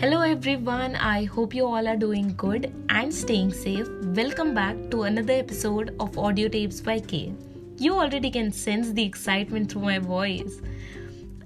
Hello 0.00 0.20
everyone, 0.20 0.94
I 0.94 1.24
hope 1.24 1.52
you 1.52 1.66
all 1.66 1.88
are 1.88 1.96
doing 1.96 2.32
good 2.36 2.72
and 2.88 3.12
staying 3.12 3.52
safe. 3.52 3.88
Welcome 4.18 4.54
back 4.54 4.76
to 4.92 5.02
another 5.02 5.32
episode 5.32 5.96
of 5.98 6.16
Audio 6.16 6.48
Tapes 6.48 6.80
by 6.80 7.00
K. 7.00 7.32
You 7.78 7.94
already 7.94 8.30
can 8.30 8.52
sense 8.52 8.92
the 8.92 9.02
excitement 9.02 9.72
through 9.72 9.82
my 9.82 9.98
voice. 9.98 10.60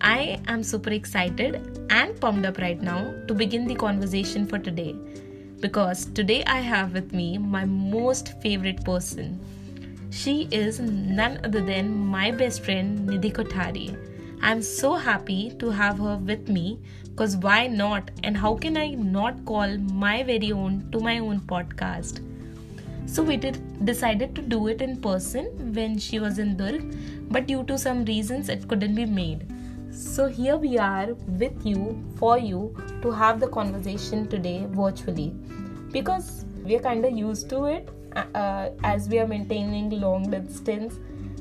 I 0.02 0.38
am 0.48 0.62
super 0.62 0.90
excited 0.90 1.86
and 1.88 2.20
pumped 2.20 2.44
up 2.44 2.58
right 2.58 2.78
now 2.78 3.14
to 3.26 3.32
begin 3.32 3.66
the 3.66 3.74
conversation 3.74 4.46
for 4.46 4.58
today 4.58 4.94
because 5.60 6.04
today 6.04 6.44
I 6.44 6.60
have 6.60 6.92
with 6.92 7.14
me 7.14 7.38
my 7.38 7.64
most 7.64 8.38
favorite 8.42 8.84
person. 8.84 9.40
She 10.10 10.46
is 10.50 10.78
none 10.78 11.40
other 11.42 11.62
than 11.62 11.96
my 11.96 12.30
best 12.30 12.62
friend 12.62 13.08
Nidhi 13.08 13.32
Kothari. 13.32 13.96
I'm 14.42 14.60
so 14.60 14.96
happy 14.96 15.52
to 15.58 15.70
have 15.70 15.98
her 15.98 16.16
with 16.16 16.48
me 16.48 16.80
because 17.12 17.36
why 17.36 17.66
not? 17.66 18.10
And 18.24 18.36
how 18.36 18.54
can 18.56 18.76
I 18.76 18.90
not 18.90 19.44
call 19.44 19.76
my 19.78 20.22
very 20.22 20.50
own 20.52 20.88
to 20.92 21.00
my 21.00 21.18
own 21.18 21.40
podcast? 21.40 22.20
So 23.06 23.22
we 23.22 23.36
did, 23.36 23.84
decided 23.84 24.34
to 24.34 24.42
do 24.42 24.68
it 24.68 24.80
in 24.80 25.00
person 25.00 25.74
when 25.74 25.98
she 25.98 26.18
was 26.18 26.38
in 26.38 26.56
Durg, 26.56 26.96
but 27.30 27.46
due 27.46 27.64
to 27.64 27.76
some 27.76 28.04
reasons 28.06 28.48
it 28.48 28.66
couldn't 28.66 28.94
be 28.94 29.04
made. 29.04 29.46
So 29.92 30.26
here 30.26 30.56
we 30.56 30.78
are 30.78 31.12
with 31.42 31.66
you 31.66 32.02
for 32.16 32.38
you 32.38 32.74
to 33.02 33.10
have 33.10 33.40
the 33.40 33.48
conversation 33.48 34.26
today 34.26 34.66
virtually 34.70 35.34
because 35.92 36.46
we 36.64 36.76
are 36.76 36.80
kind 36.80 37.04
of 37.04 37.12
used 37.12 37.50
to 37.50 37.66
it 37.66 37.90
uh, 38.16 38.24
uh, 38.34 38.70
as 38.84 39.08
we 39.08 39.18
are 39.18 39.26
maintaining 39.26 39.90
long 40.00 40.30
distance 40.30 40.94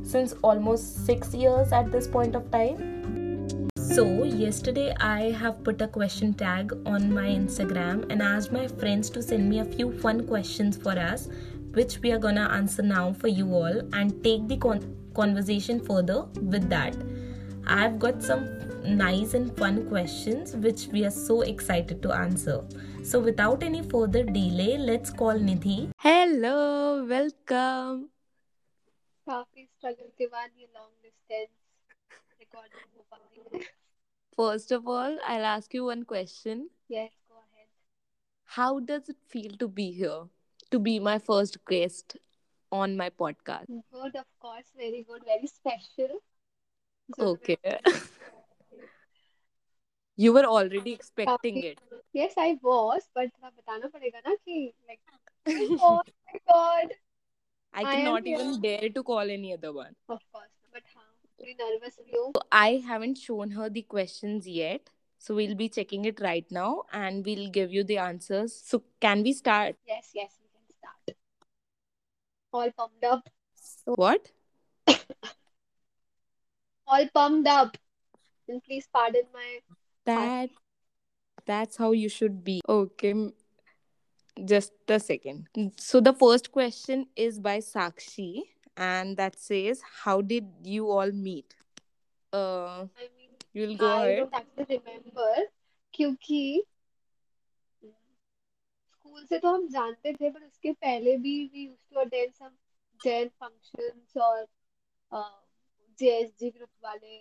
since 0.03 0.34
almost 0.41 1.05
6 1.05 1.34
years 1.34 1.71
at 1.71 1.91
this 1.91 2.07
point 2.07 2.35
of 2.35 2.51
time 2.51 3.20
so, 3.95 4.23
yesterday 4.23 4.95
I 5.01 5.31
have 5.31 5.65
put 5.65 5.81
a 5.81 5.87
question 5.87 6.33
tag 6.33 6.71
on 6.85 7.13
my 7.13 7.25
Instagram 7.25 8.09
and 8.09 8.21
asked 8.21 8.53
my 8.53 8.65
friends 8.65 9.09
to 9.09 9.21
send 9.21 9.49
me 9.49 9.59
a 9.59 9.65
few 9.65 9.91
fun 9.99 10.25
questions 10.27 10.77
for 10.77 10.98
us, 10.98 11.27
which 11.73 11.99
we 11.99 12.13
are 12.13 12.17
gonna 12.17 12.48
answer 12.53 12.81
now 12.81 13.11
for 13.11 13.27
you 13.27 13.53
all 13.53 13.81
and 13.91 14.23
take 14.23 14.48
the 14.48 14.55
con- 14.55 14.95
conversation 15.13 15.81
further 15.81 16.23
with 16.53 16.70
that. 16.70 16.95
I've 17.67 17.99
got 17.99 18.23
some 18.23 18.48
nice 18.85 19.33
and 19.33 19.55
fun 19.57 19.85
questions 19.89 20.55
which 20.55 20.87
we 20.87 21.03
are 21.03 21.11
so 21.11 21.41
excited 21.41 22.01
to 22.03 22.13
answer. 22.13 22.63
So, 23.03 23.20
without 23.20 23.61
any 23.61 23.81
further 23.81 24.23
delay, 24.23 24.77
let's 24.77 25.09
call 25.09 25.33
Nidhi. 25.33 25.89
Hello, 25.98 27.03
welcome. 27.03 28.09
Coffee 29.27 29.70
struggle 29.77 30.11
long 30.73 30.91
distance. 31.03 31.51
First 34.37 34.70
of 34.70 34.87
all, 34.87 35.18
I'll 35.26 35.45
ask 35.46 35.73
you 35.73 35.84
one 35.84 36.04
question. 36.04 36.68
Yes, 36.88 37.10
go 37.29 37.37
ahead. 37.37 37.68
How 38.45 38.80
does 38.80 39.09
it 39.09 39.16
feel 39.26 39.52
to 39.59 39.68
be 39.68 39.92
here? 39.92 40.24
To 40.70 40.79
be 40.79 40.98
my 41.01 41.18
first 41.18 41.59
guest 41.65 42.16
on 42.70 42.96
my 42.96 43.09
podcast? 43.10 43.66
Good, 43.68 44.16
of 44.16 44.26
course. 44.40 44.66
Very 44.76 45.06
good. 45.09 45.23
Very 45.24 45.46
special. 45.46 46.20
Okay. 47.18 47.56
you 50.16 50.32
were 50.32 50.45
already 50.45 50.92
expecting 50.92 51.62
it. 51.62 51.79
Yes, 52.12 52.34
I 52.37 52.59
was, 52.62 53.09
but 53.15 53.30
बताना 53.42 53.88
पड़ेगा 53.95 54.20
ना 54.26 54.34
कि 54.34 54.73
like 54.88 55.01
oh 55.82 56.02
my 56.06 56.38
god. 56.52 56.95
I 57.73 57.84
cannot 57.84 58.26
even 58.26 58.60
dare 58.60 58.88
to 58.90 59.02
call 59.02 59.30
any 59.30 59.52
other 59.52 59.73
one. 59.73 59.95
Of 60.09 60.20
course, 60.32 60.48
nervous 61.59 61.99
I 62.51 62.84
haven't 62.85 63.17
shown 63.17 63.51
her 63.51 63.70
the 63.70 63.81
questions 63.84 64.47
yet. 64.47 64.89
So 65.17 65.35
we'll 65.35 65.56
be 65.56 65.69
checking 65.69 66.06
it 66.06 66.19
right 66.19 66.45
now 66.50 66.83
and 66.91 67.23
we'll 67.23 67.50
give 67.50 67.72
you 67.72 67.83
the 67.83 68.00
answers. 68.00 68.59
So 68.66 68.83
can 69.00 69.22
we 69.22 69.33
start? 69.33 69.75
Yes, 69.88 70.09
yes, 70.16 70.39
we 70.41 70.47
can 70.50 70.63
start. 70.79 71.17
All 72.51 72.71
pumped 72.71 73.03
up. 73.03 73.29
So 73.53 73.93
what? 73.95 74.31
All 76.88 77.07
pumped 77.13 77.47
up. 77.47 77.77
And 78.47 78.63
please 78.63 78.87
pardon 78.91 79.23
my 79.33 79.59
that 80.05 80.49
that's 81.45 81.77
how 81.77 81.91
you 81.91 82.09
should 82.09 82.43
be. 82.43 82.61
Okay. 82.67 83.31
Just 84.45 84.73
a 84.87 84.99
second. 84.99 85.47
So 85.77 86.01
the 86.01 86.13
first 86.13 86.51
question 86.51 87.07
is 87.16 87.39
by 87.39 87.59
Sakshi 87.59 88.41
and 88.77 89.17
that 89.17 89.39
says, 89.39 89.81
How 90.03 90.21
did 90.21 90.47
you 90.63 90.89
all 90.89 91.11
meet? 91.11 91.55
Uh, 92.33 92.87
I 92.97 93.07
mean, 93.17 93.29
you'll 93.53 93.77
go 93.77 93.87
I 93.87 94.05
ahead. 94.05 94.17
don't 94.17 94.33
actually 94.33 94.77
remember 94.77 95.47
क्योंकि 95.93 96.63
school 97.83 99.25
से 99.25 99.37
तो 99.39 99.53
हम 99.53 99.67
जानते 99.67 100.13
थे 100.13 100.29
पर 100.29 100.43
उसके 100.45 100.71
पहले 100.73 101.15
भी 101.17 101.33
we 101.53 101.63
used 101.63 101.93
to 101.93 101.99
attend 101.99 102.33
some 102.33 102.49
Jain 102.99 103.27
functions 103.43 104.17
और 104.17 104.45
जेएसजी 105.99 106.49
ग्रुप 106.49 106.69
वाले 106.83 107.17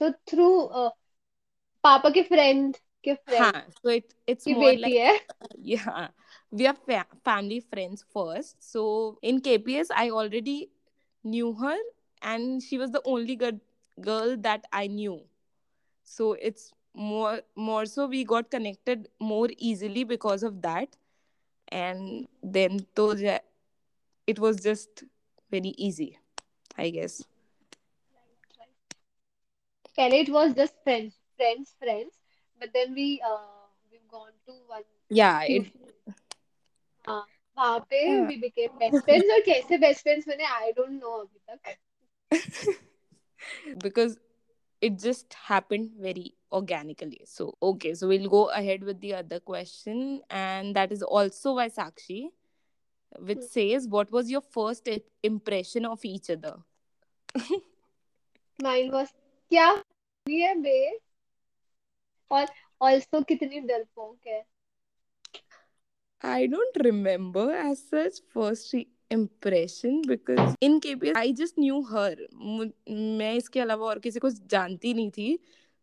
सो 0.00 0.10
थ्रू 0.30 0.48
पापा 1.84 2.10
के 2.10 2.22
फ्रेंड 2.22 2.76
के 3.03 3.13
फ्रेंड 3.13 3.41
हाँ 3.41 3.65
so 3.83 3.89
it 3.89 4.13
it's 4.27 4.47
more 4.47 4.73
like 4.73 4.97
है 5.01 5.17
yeah 5.61 6.07
we 6.51 6.67
are 6.67 6.75
fa- 6.89 7.07
family 7.23 7.59
friends 7.59 8.03
first. 8.13 8.63
So 8.63 9.17
in 9.21 9.41
KPS, 9.41 9.89
I 9.95 10.09
already 10.09 10.69
knew 11.23 11.53
her, 11.53 11.77
and 12.21 12.61
she 12.63 12.77
was 12.77 12.91
the 12.91 13.01
only 13.05 13.35
good 13.35 13.59
girl 14.01 14.37
that 14.37 14.65
I 14.71 14.87
knew. 14.87 15.21
So 16.03 16.33
it's 16.33 16.71
more 16.93 17.41
more 17.55 17.85
so 17.85 18.07
we 18.07 18.23
got 18.23 18.49
connected 18.51 19.09
more 19.19 19.49
easily 19.57 20.03
because 20.03 20.43
of 20.43 20.61
that, 20.61 20.95
and 21.69 22.27
then 22.43 22.85
to 22.95 23.39
it 24.27 24.39
was 24.39 24.61
just 24.61 25.03
very 25.51 25.73
easy, 25.77 26.17
I 26.77 26.89
guess. 26.89 27.23
Right, 29.97 30.13
it 30.13 30.29
was 30.29 30.53
just 30.53 30.75
friends, 30.83 31.19
friends, 31.37 31.75
friends. 31.79 32.19
But 32.61 32.73
then 32.73 32.93
we 32.93 33.21
uh 33.21 33.67
we've 33.91 34.07
gone 34.09 34.33
to 34.45 34.53
one. 34.67 34.83
Yeah, 35.09 35.41
it 35.43 35.71
हाँ 37.07 37.25
वहां 37.57 37.79
पे 37.89 37.99
we 38.25 38.35
became 38.37 38.77
best 38.79 39.03
friends 39.05 39.31
और 39.33 39.41
कैसे 39.45 39.77
best 39.77 40.03
friends 40.03 40.27
बने 40.27 40.45
आई 40.45 40.71
don't 40.79 40.89
no 41.03 41.11
अभी 41.17 41.39
तक 41.49 41.75
because 43.83 44.17
it 44.81 44.97
just 45.01 45.35
happened 45.49 45.91
very 46.05 46.23
organically 46.59 47.21
so 47.25 47.45
okay 47.67 47.93
so 47.93 48.07
we'll 48.07 48.29
go 48.33 48.41
ahead 48.49 48.83
with 48.83 48.99
the 49.01 49.13
other 49.19 49.39
question 49.39 50.21
and 50.29 50.75
that 50.75 50.91
is 50.91 51.03
also 51.19 51.55
by 51.55 51.67
sakshi 51.77 52.19
which 53.29 53.37
hmm. 53.37 53.51
says 53.51 53.87
what 53.87 54.11
was 54.11 54.29
your 54.29 54.41
first 54.57 54.89
impression 55.31 55.85
of 55.85 56.05
each 56.11 56.29
other 56.29 56.55
mine 58.67 58.91
was 58.97 59.13
क्या 59.51 59.67
है 60.29 60.55
बे 60.61 60.79
और 62.32 62.46
also 62.82 63.24
कितनी 63.28 63.60
डरपोक 63.60 64.26
है 64.26 64.44
I 66.24 66.46
don't 66.46 66.76
remember 66.84 67.50
as 67.52 67.82
such 67.88 68.20
first 68.32 68.74
impression 69.10 70.02
because 70.02 70.54
in 70.60 70.80
KPS 70.80 71.16
I 71.16 71.32
just 71.32 71.58
knew 71.58 71.82
her. 71.84 72.14
मैं 72.90 73.32
इसके 73.34 73.60
अलावा 73.60 73.86
और 73.86 73.98
किसी 73.98 74.18
को 74.18 74.30
जानती 74.30 74.94
नहीं 74.94 75.10
थी 75.10 75.38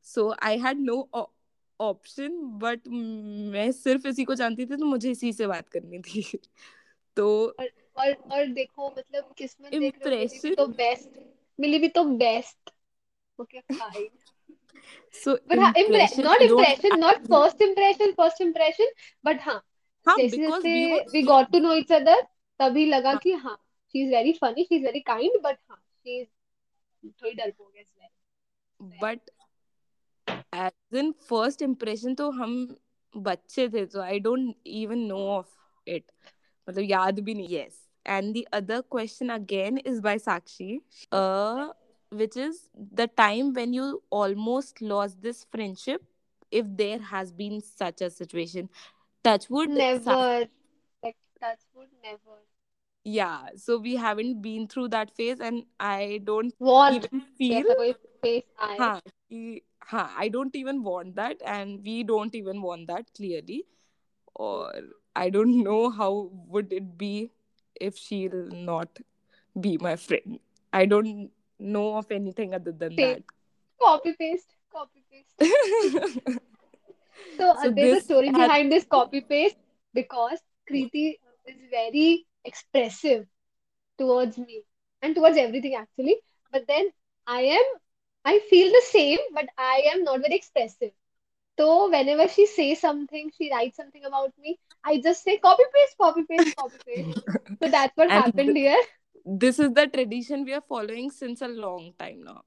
so 0.06 0.34
I 0.44 0.58
had 0.58 0.80
no 0.80 0.98
option 1.80 2.38
but 2.60 2.88
मैं 3.52 3.72
सिर्फ़ 3.72 4.08
इसी 4.08 4.24
को 4.26 4.36
जानती 4.36 4.66
थी 4.66 4.76
तो 4.76 4.86
मुझे 4.86 5.12
इसी 5.12 5.34
से 5.34 5.48
बात 5.48 5.70
करनी 5.70 6.00
थी। 6.00 6.24
तो 7.18 7.28
और 7.60 7.70
और, 7.98 8.12
और 8.31 8.46
देखो 8.46 8.90
मतलब 8.98 9.34
किस्मत 9.38 9.74
इम्प्रेशन 9.74 10.56
तो 10.56 10.68
बेस्ट 10.68 11.20
मिली 11.60 11.80
भी 11.80 11.88
तो 11.88 12.04
best 12.04 12.72
okay 13.40 13.60
fine 13.60 14.10
so 15.12 15.38
but 15.47 15.57
impression, 15.78 16.23
not 16.23 16.41
impression 16.41 17.00
not 17.00 17.27
first 17.27 17.62
impression 17.62 18.13
first 18.15 18.42
impression 18.42 18.86
but 19.24 19.39
हाँ 19.39 19.62
हाँ 20.07 20.15
जैसे 20.18 21.01
we 21.12 21.21
got 21.21 21.51
to 21.51 21.59
know 21.59 21.74
each 21.74 21.92
other 21.92 22.21
तभी 22.59 22.86
लगा 22.86 23.09
हाँ. 23.09 23.19
कि 23.24 23.31
हाँ 23.33 23.57
she 23.94 24.04
is 24.04 24.13
very 24.13 24.33
funny 24.33 24.63
she 24.63 24.75
is 24.75 24.86
very 24.86 25.00
kind 25.00 25.42
but 25.44 25.57
हाँ 25.69 25.77
शी 25.77 26.19
इज़ 26.21 26.27
थोड़ी 27.12 27.33
डरपोक 27.33 27.74
है 27.75 28.09
but 29.01 29.30
as 30.56 30.98
in 31.00 31.12
first 31.30 31.62
impression 31.62 32.15
तो 32.15 32.30
हम 32.31 32.56
बच्चे 33.18 33.68
थे 33.69 33.86
तो 33.86 34.01
I 34.01 34.19
don't 34.19 34.56
even 34.68 35.00
know 35.07 35.27
of 35.27 35.54
it 35.88 36.12
मतलब 36.68 36.83
याद 36.89 37.19
भी 37.19 37.33
नहीं 37.33 37.57
yes 37.57 37.86
and 38.06 38.33
the 38.33 38.48
other 38.51 38.81
question 38.81 39.30
again 39.30 39.77
is 39.80 40.01
by 40.01 40.15
sakshi 40.18 40.68
uh 41.12 41.68
which 42.11 42.35
is 42.38 42.69
the 42.94 43.07
time 43.07 43.53
when 43.53 43.73
you 43.73 44.01
almost 44.09 44.81
lost 44.81 45.21
this 45.21 45.45
friendship 45.51 46.03
if 46.51 46.65
there 46.69 47.00
has 47.00 47.31
been 47.31 47.61
such 47.61 48.01
a 48.01 48.09
situation. 48.09 48.69
Touchwood 49.23 49.69
never. 49.69 50.47
Like 51.03 51.17
touchwood 51.39 51.89
never. 52.03 52.39
Yeah 53.03 53.50
so 53.56 53.77
we 53.77 53.95
haven't 53.95 54.41
been 54.41 54.67
through 54.67 54.89
that 54.89 55.15
phase 55.15 55.39
and 55.39 55.63
i 55.79 56.19
don't 56.25 56.53
want 56.59 57.06
even 57.06 57.21
feel 57.38 57.95
phase 58.21 58.44
I... 58.59 59.01
Huh, 59.81 60.07
I 60.15 60.27
don't 60.27 60.56
even 60.56 60.83
want 60.83 61.15
that 61.15 61.38
and 61.44 61.81
we 61.83 62.03
don't 62.03 62.35
even 62.35 62.61
want 62.61 62.88
that 62.88 63.06
clearly. 63.15 63.65
Or 64.35 64.71
i 65.15 65.29
don't 65.29 65.63
know 65.63 65.89
how 65.89 66.29
would 66.47 66.71
it 66.71 66.97
be 66.97 67.31
if 67.79 67.97
she'll 67.97 68.47
not 68.47 69.00
be 69.59 69.77
my 69.77 69.95
friend. 69.95 70.39
I 70.71 70.85
don't 70.85 71.31
know 71.59 71.97
of 71.97 72.11
anything 72.11 72.53
other 72.53 72.71
than 72.71 72.95
Same. 72.97 73.15
that. 73.15 73.23
Copy 73.81 74.13
paste, 74.13 74.56
copy 74.71 75.03
paste. 75.11 75.35
So, 77.38 77.51
uh, 77.51 77.56
So 77.63 77.71
there's 77.71 77.94
a 77.94 78.01
story 78.01 78.31
has- 78.33 78.35
behind 78.35 78.71
this 78.71 78.85
copy 78.85 79.21
paste 79.21 79.57
because 79.94 80.39
Kriti 80.69 81.19
is 81.45 81.57
very 81.69 82.25
expressive 82.45 83.27
towards 83.97 84.38
me 84.38 84.63
and 85.01 85.15
towards 85.15 85.38
everything 85.38 85.75
actually. 85.75 86.17
But 86.51 86.67
then 86.67 86.89
I 87.27 87.41
am, 87.41 87.63
I 88.25 88.39
feel 88.50 88.71
the 88.71 88.83
same, 88.89 89.19
but 89.33 89.45
I 89.57 89.83
am 89.94 90.03
not 90.03 90.19
very 90.21 90.35
expressive. 90.35 90.91
So 91.59 91.89
whenever 91.89 92.27
she 92.27 92.45
says 92.45 92.79
something, 92.79 93.31
she 93.38 93.51
writes 93.51 93.77
something 93.77 94.03
about 94.06 94.33
me, 94.38 94.59
I 94.83 95.00
just 95.01 95.23
say 95.23 95.38
copy 95.38 95.63
paste, 95.73 95.95
copy 96.00 96.23
paste, 96.29 96.51
copy 96.57 96.77
paste. 96.85 97.09
So 97.61 97.69
that's 97.69 97.95
what 97.95 98.09
And 98.13 98.23
happened 98.23 98.57
here 98.57 98.81
this 99.29 99.58
is 99.58 99.73
the 99.73 99.87
tradition 99.87 100.44
we 100.44 100.52
are 100.52 100.61
following 100.61 101.11
since 101.11 101.41
a 101.43 101.49
long 101.49 101.93
time 101.99 102.23
now. 102.25 102.43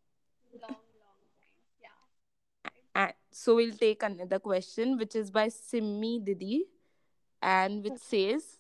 Long, 0.62 0.70
long 0.70 0.70
time. 0.70 1.82
Yeah. 1.82 2.72
And 2.96 3.14
so 3.32 3.56
we'll 3.56 3.76
take 3.76 4.04
another 4.04 4.40
question, 4.40 4.98
which 4.98 5.16
is 5.16 5.32
by 5.32 5.48
Simmi 5.48 6.24
Didi, 6.24 6.66
and 7.42 7.84
which 7.84 7.98
says, 7.98 8.60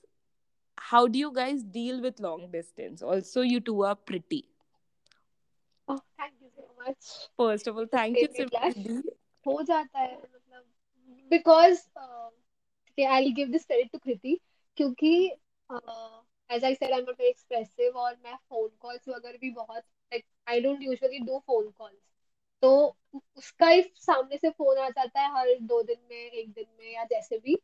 "How 0.77 1.07
do 1.07 1.19
you 1.19 1.31
guys 1.33 1.63
deal 1.63 2.01
with 2.01 2.19
long 2.19 2.49
distance? 2.51 3.01
Also, 3.01 3.41
you 3.41 3.59
two 3.59 3.83
are 3.83 3.95
pretty." 3.95 4.47
Oh, 5.87 5.99
thank 6.17 6.33
you 6.41 6.49
so 6.55 6.63
much. 6.85 6.97
First 7.37 7.67
of 7.67 7.77
all, 7.77 7.85
thank 7.91 8.17
you, 8.17 8.27
Made 8.27 8.39
me 8.39 8.45
Simmi 8.45 8.49
blush. 8.49 8.73
Didi. 8.73 9.01
हो 9.47 9.61
जाता 9.67 9.99
है 9.99 10.15
मतलब 10.21 10.63
because 11.29 11.83
uh, 11.95 12.29
okay, 12.91 13.05
I'll 13.05 13.31
give 13.31 13.51
this 13.51 13.65
credit 13.65 13.91
to 13.93 13.99
Kriti 13.99 14.33
क्योंकि 14.77 15.29
uh, 15.69 16.20
as 16.52 16.64
I 16.64 16.74
said, 16.74 16.92
I'm 16.92 17.04
not 17.04 17.18
very 17.18 17.30
expressive 17.30 17.96
और 17.96 18.16
मैं 18.24 18.36
phone 18.48 18.70
calls 18.84 19.08
वगैरह 19.08 19.38
भी 19.40 19.50
बहुत, 19.52 19.82
like, 20.12 20.24
I 20.46 20.60
don't 20.60 20.82
usually 20.82 21.20
do 21.26 21.40
phone 21.48 21.70
calls. 21.72 22.00
तो 22.62 22.96
उसका 23.36 23.68
ही 23.68 23.82
सामने 23.96 24.36
से 24.36 24.50
फ़ोन 24.50 24.78
आ 24.78 24.88
जाता 24.88 25.20
है 25.20 25.30
हर 25.32 25.58
दो 25.62 25.82
दिन 25.82 25.96
में, 26.10 26.16
एक 26.16 26.52
दिन 26.52 26.66
में 26.78 26.92
या 26.94 27.04
जैसे 27.04 27.38
भी। 27.38 27.56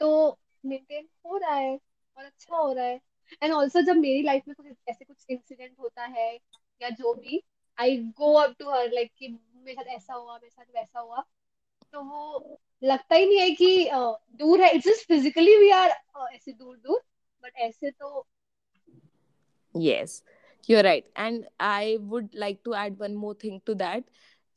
तो 0.00 0.38
मेंटेन 0.64 1.08
हो 1.26 1.36
रहा 1.36 1.54
है 1.54 1.78
और 2.16 2.24
अच्छा 2.24 2.56
हो 2.56 2.72
रहा 2.72 2.84
है। 2.84 3.00
एंड 3.42 3.52
ऑल्सो 3.52 3.80
जब 3.80 3.96
मेरी 3.96 4.22
लाइफ 4.22 4.42
में 4.48 4.54
कुछ 4.54 4.66
ऐसे 4.88 5.04
कुछ 5.04 5.24
इंसिडेंट 5.30 5.74
होता 5.80 6.04
है 6.04 6.32
या 6.80 6.90
जो 6.90 7.14
भी 7.14 7.42
I 7.78 7.96
go 8.18 8.32
up 8.34 8.54
to 8.58 8.70
her 8.70 8.90
like 8.92 9.10
कि 9.18 9.28
मेरे 9.28 9.74
साथ 9.74 9.94
ऐसा 9.96 10.14
हुआ, 10.14 10.34
मेरे 10.34 10.50
साथ 10.50 10.64
वैसा 10.76 11.00
हुआ 11.00 11.24
तो 11.92 12.02
वो 12.02 12.60
लगता 12.82 13.16
ही 13.16 13.26
नहीं 13.26 13.38
है 13.38 13.50
कि 13.50 13.90
दूर 14.38 14.60
है। 14.62 14.70
It's 14.74 14.86
just 14.88 15.06
physically 15.08 15.56
we 15.58 15.70
are 15.70 15.90
ऐसे 16.32 16.52
दूर 16.52 16.76
दूर 16.76 17.02
बट 17.42 17.56
ऐसे 17.56 17.90
तो 17.90 18.26
Yes, 19.74 20.22
you're 20.68 20.82
right. 20.82 21.04
And 21.16 21.46
I 21.58 21.98
would 22.00 22.34
like 22.34 22.62
to 22.64 22.74
add 22.74 22.98
one 22.98 23.14
more 23.14 23.34
thing 23.34 23.60
to 23.66 23.74
that. 23.76 24.04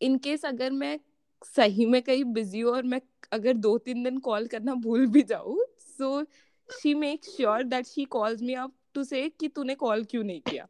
In 0.01 0.19
case 0.19 0.45
अगर 0.45 0.71
मैं 0.71 0.99
सही 1.45 1.85
में 1.85 2.01
कहीं 2.01 2.23
बिज़ी 2.33 2.59
हूँ 2.59 2.71
और 2.73 2.83
मैं 2.83 3.01
अगर 3.33 3.53
दो 3.53 3.77
तीन 3.77 4.03
दिन 4.03 4.17
कॉल 4.27 4.47
करना 4.47 4.73
भूल 4.85 5.05
भी 5.07 5.21
जाऊँ 5.23 5.57
so 5.97 6.23
she 6.69 6.93
make 6.93 7.25
sure 7.25 7.63
that 7.63 7.85
she 7.85 8.05
calls 8.05 8.41
me 8.41 8.53
up 8.53 8.73
to 8.93 9.03
say 9.03 9.27
कि 9.39 9.47
तूने 9.47 9.75
कॉल 9.75 10.03
क्यों 10.03 10.23
नहीं 10.23 10.41
किया 10.41 10.67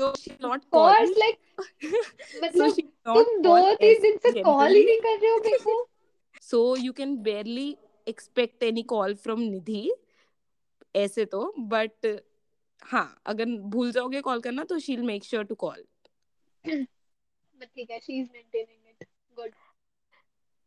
so 0.00 0.10
she 0.18 0.30
not 0.42 0.62
like 0.74 1.38
so 2.54 2.66
मतलब 2.66 2.76
not 3.08 3.24
तुम 3.24 3.42
दो 3.42 3.50
call 3.50 3.76
तीन 3.80 4.00
दिन 4.02 4.18
से 4.26 4.42
कॉल 4.42 4.74
ही 4.74 4.84
नहीं 4.84 5.00
कर 5.00 5.18
रहे 5.20 5.30
हो 5.30 5.38
मेरे 5.44 5.58
को 5.58 5.88
so 6.50 6.60
you 6.82 6.92
can 7.00 7.16
barely 7.22 7.68
expect 8.06 8.62
any 8.62 8.84
call 8.92 9.14
from 9.26 9.42
Nidhi 9.50 9.88
ऐसे 10.96 11.24
तो 11.24 11.42
but 11.72 12.06
हाँ 12.82 13.20
अगर 13.26 13.44
भूल 13.72 13.92
जाओगे 13.92 14.20
कॉल 14.20 14.40
करना 14.40 14.64
तो 14.64 14.78
she'll 14.78 15.04
make 15.04 15.24
sure 15.24 15.44
to 15.44 15.56
call. 15.56 15.82
But 16.66 17.66
ठीक 17.66 17.90
है 17.90 17.98
she 18.00 18.20
is 18.20 18.28
maintaining 18.32 18.88
it 18.88 19.06
good 19.36 19.54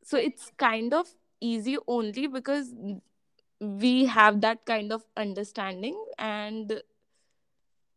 so 0.06 0.18
it's 0.18 0.48
kind 0.62 0.94
of 0.96 1.12
easy 1.42 1.74
only 1.88 2.28
because 2.28 2.72
we 3.84 3.92
have 4.16 4.40
that 4.42 4.66
kind 4.66 4.96
of 4.96 5.06
understanding 5.24 5.96
and 6.20 6.74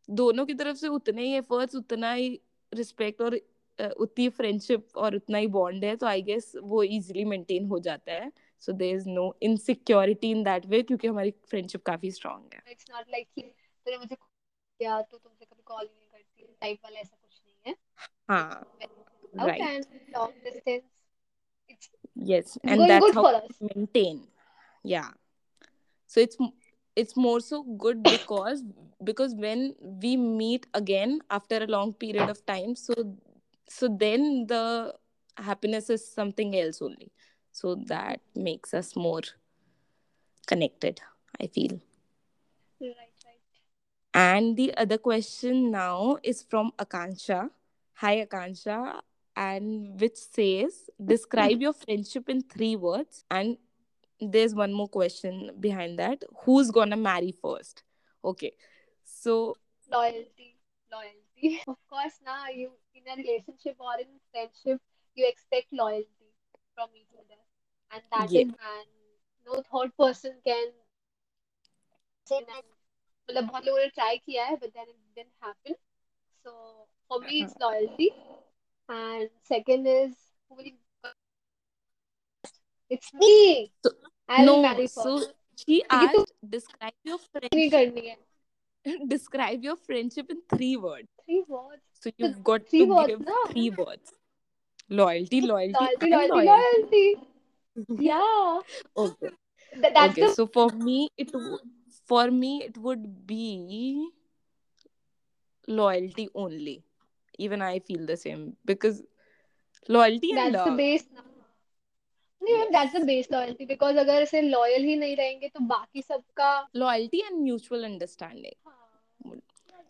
दोनों 0.09 0.45
की 0.47 0.55
तरफ़ 0.55 0.77
से 0.77 0.89
उतने 0.89 1.23
ही 1.23 1.33
एफर्ट्स 1.37 1.75
उतना 1.75 2.13
ही 2.13 2.29
रिस्पेक्ट 2.73 3.23
और 3.23 3.41
उतनी 4.01 4.29
फ्रेंडशिप 4.37 4.97
और 4.97 5.15
उतना 5.17 5.39
ही 5.39 5.47
बॉन्ड 5.57 5.85
है 5.85 5.95
तो 5.97 6.07
आई 6.07 6.23
गेस 6.23 6.53
वो 6.65 6.83
इजीली 6.83 7.25
मेंटेन 7.25 7.67
हो 7.69 7.79
जाता 7.89 8.13
है. 8.13 8.31
So 8.63 8.73
there 8.73 8.97
is 8.97 9.09
no 9.09 9.37
insecurity 9.43 10.31
in 10.31 10.43
that 10.45 10.67
way 10.67 10.83
क्योंकि 10.83 11.09
हमारी 11.09 11.31
फ्रेंडशिप 11.51 11.83
काफ़ी 11.87 12.11
स्ट्रांग 12.11 12.55
है. 12.55 12.63
इट्स 12.71 12.87
नॉट 12.91 13.11
लाइक 13.11 13.53
कि 13.86 13.86
तूने 13.86 13.98
मुझे 13.98 14.16
किया 14.16 15.02
तो 15.02 15.18
तुमसे 15.18 15.46
कभी 15.46 15.62
कॉल 15.66 15.86
ही 15.86 15.94
नहीं 16.00 16.10
करती 16.10 16.56
टाइप 16.62 16.80
वाला 16.84 17.00
ऐसा 17.00 17.18
कुछ 17.22 17.42
नहीं 17.46 17.56
है 17.68 17.76
हाँ 18.30 18.66
outright 19.50 19.62
and 19.62 19.86
long 20.16 20.44
distance 20.44 20.84
it's 21.70 21.90
yes 22.16 22.46
it's 22.46 22.58
and 22.64 22.80
going 22.80 22.90
that's 22.90 23.06
good 23.06 23.16
how 23.16 23.24
for 23.24 23.36
us 23.36 23.60
we 23.62 23.68
maintain 23.76 24.18
yeah 24.84 25.12
so 26.08 26.20
it's 26.20 26.38
it's 26.96 27.16
more 27.16 27.40
so 27.40 27.64
good 27.84 28.02
because 28.04 28.64
because 29.04 29.36
when 29.36 29.76
we 30.04 30.18
meet 30.18 30.68
again 30.74 31.20
after 31.30 31.58
a 31.64 31.68
long 31.68 31.94
period 31.94 32.30
of 32.30 32.42
time 32.46 32.76
so 32.76 32.94
so 33.70 33.88
then 33.88 34.46
the 34.48 34.94
happiness 35.38 35.90
is 35.90 36.06
something 36.20 36.56
else 36.64 36.82
only 36.82 37.12
so 37.52 37.76
that 37.94 38.20
makes 38.36 38.74
us 38.74 38.96
more 38.96 39.22
connected 40.48 41.02
i 41.40 41.48
feel 41.48 41.80
right 42.82 42.96
right 42.98 43.15
and 44.17 44.57
the 44.57 44.75
other 44.79 44.97
question 44.97 45.71
now 45.71 46.17
is 46.23 46.43
from 46.43 46.73
akansha. 46.79 47.51
Hi 47.97 48.25
akansha. 48.25 49.01
And 49.37 50.01
which 50.01 50.17
says 50.17 50.89
describe 51.05 51.61
your 51.61 51.75
friendship 51.75 52.31
in 52.31 52.41
three 52.41 52.77
words. 52.77 53.25
And 53.31 53.59
there's 54.19 54.55
one 54.55 54.73
more 54.73 54.89
question 54.89 55.51
behind 55.61 55.99
that. 55.99 56.25
Who's 56.45 56.71
gonna 56.71 56.97
marry 56.97 57.33
first? 57.33 57.83
Okay. 58.25 58.53
So 59.05 59.57
loyalty. 59.93 60.57
Loyalty. 60.91 61.61
Of 61.69 61.77
course 61.91 62.19
now 62.25 62.49
you 62.49 62.71
in 62.95 63.03
a 63.13 63.17
relationship 63.17 63.77
or 63.79 64.01
in 64.01 64.09
friendship 64.33 64.81
you 65.15 65.29
expect 65.29 65.67
loyalty 65.73 66.33
from 66.75 66.89
each 66.97 67.13
other. 67.13 67.41
And 67.93 68.03
that 68.13 68.33
yeah 68.33 68.41
is 68.41 68.49
and 68.49 68.89
no 69.47 69.63
third 69.71 69.95
person 69.99 70.33
can 70.43 70.69
say 72.25 72.41
that 72.41 72.65
मतलब 73.30 73.44
बहुत 73.48 73.66
लोगों 73.66 73.80
ने 73.80 73.88
try 73.88 74.18
किया 74.18 74.46
है 74.46 74.58
but 74.60 74.74
then 74.74 74.88
it 74.88 74.98
didn't 75.16 75.48
happen 75.48 75.76
so 76.46 76.54
for 77.08 77.20
me 77.26 77.42
it's 77.44 77.60
loyalty 77.64 78.10
and 78.90 79.30
second 79.52 79.88
is 79.88 80.16
who 80.50 80.56
will 80.56 80.66
you 80.66 80.78
it's 82.90 83.14
me 83.14 83.72
so 83.86 83.92
I'll 84.30 84.46
no 84.46 84.62
marry 84.62 84.88
so 84.88 85.04
first 85.04 85.34
she 85.62 85.82
क्योंकि 85.82 86.08
तुम 86.16 86.24
asked 86.24 86.34
describe 86.56 87.12
your 87.12 87.20
नहीं 87.20 87.70
friendship 87.70 87.72
करनी 87.72 88.08
है 88.08 89.08
describe 89.14 89.68
your 89.70 89.76
friendship 89.90 90.32
in 90.36 90.42
three 90.56 90.76
words 90.86 91.08
three 91.26 91.42
words 91.56 91.84
so 92.04 92.12
तो 92.12 92.26
you've 92.26 92.42
got 92.52 92.68
three 92.72 92.86
to 92.86 92.94
words 92.94 93.12
give 93.12 93.26
ना 93.30 93.44
three 93.52 93.70
words 93.82 94.14
loyalty 95.02 95.42
loyalty 95.42 95.84
loyalty 95.84 96.12
and 96.12 96.14
loyalty 96.14 96.48
loyalty 96.50 97.04
loyalty 97.76 98.06
yeah 98.08 98.60
okay 99.06 99.32
Th- 99.74 99.94
that's 99.94 100.12
okay 100.14 100.28
the 100.28 100.34
so 100.40 100.48
for 100.58 100.70
me 100.88 100.98
it 101.18 101.32
w- 101.32 101.60
for 102.06 102.32
me 102.32 102.64
it 102.64 102.78
would 102.78 103.28
be 103.28 104.10
loyalty 105.68 106.30
only 106.36 106.84
even 107.38 107.62
i 107.62 107.80
feel 107.80 108.06
the 108.06 108.18
same 108.18 108.56
because 108.66 109.04
loyalty 109.88 110.32
and 110.32 110.56
that's 110.56 110.64
the 110.64 110.70
love 110.70 110.78
base 110.78 111.06
ना 111.14 111.24
नहीं 112.44 112.56
ma'am 112.58 112.72
that's 112.72 112.94
the 112.94 113.00
yes 113.00 113.08
base 113.08 113.32
loyalty 113.32 113.66
because 113.66 113.98
अगर 113.98 114.22
ऐसे 114.22 114.42
loyal 114.42 114.86
ही 114.86 114.96
नहीं 114.96 115.16
रहेंगे 115.16 115.48
तो 115.48 115.60
बाकी 115.60 116.02
सबका 116.02 116.68
loyalty 116.74 117.22
and 117.30 117.44
mutual 117.44 117.86
understanding 117.86 118.56
हाँ 118.68 118.82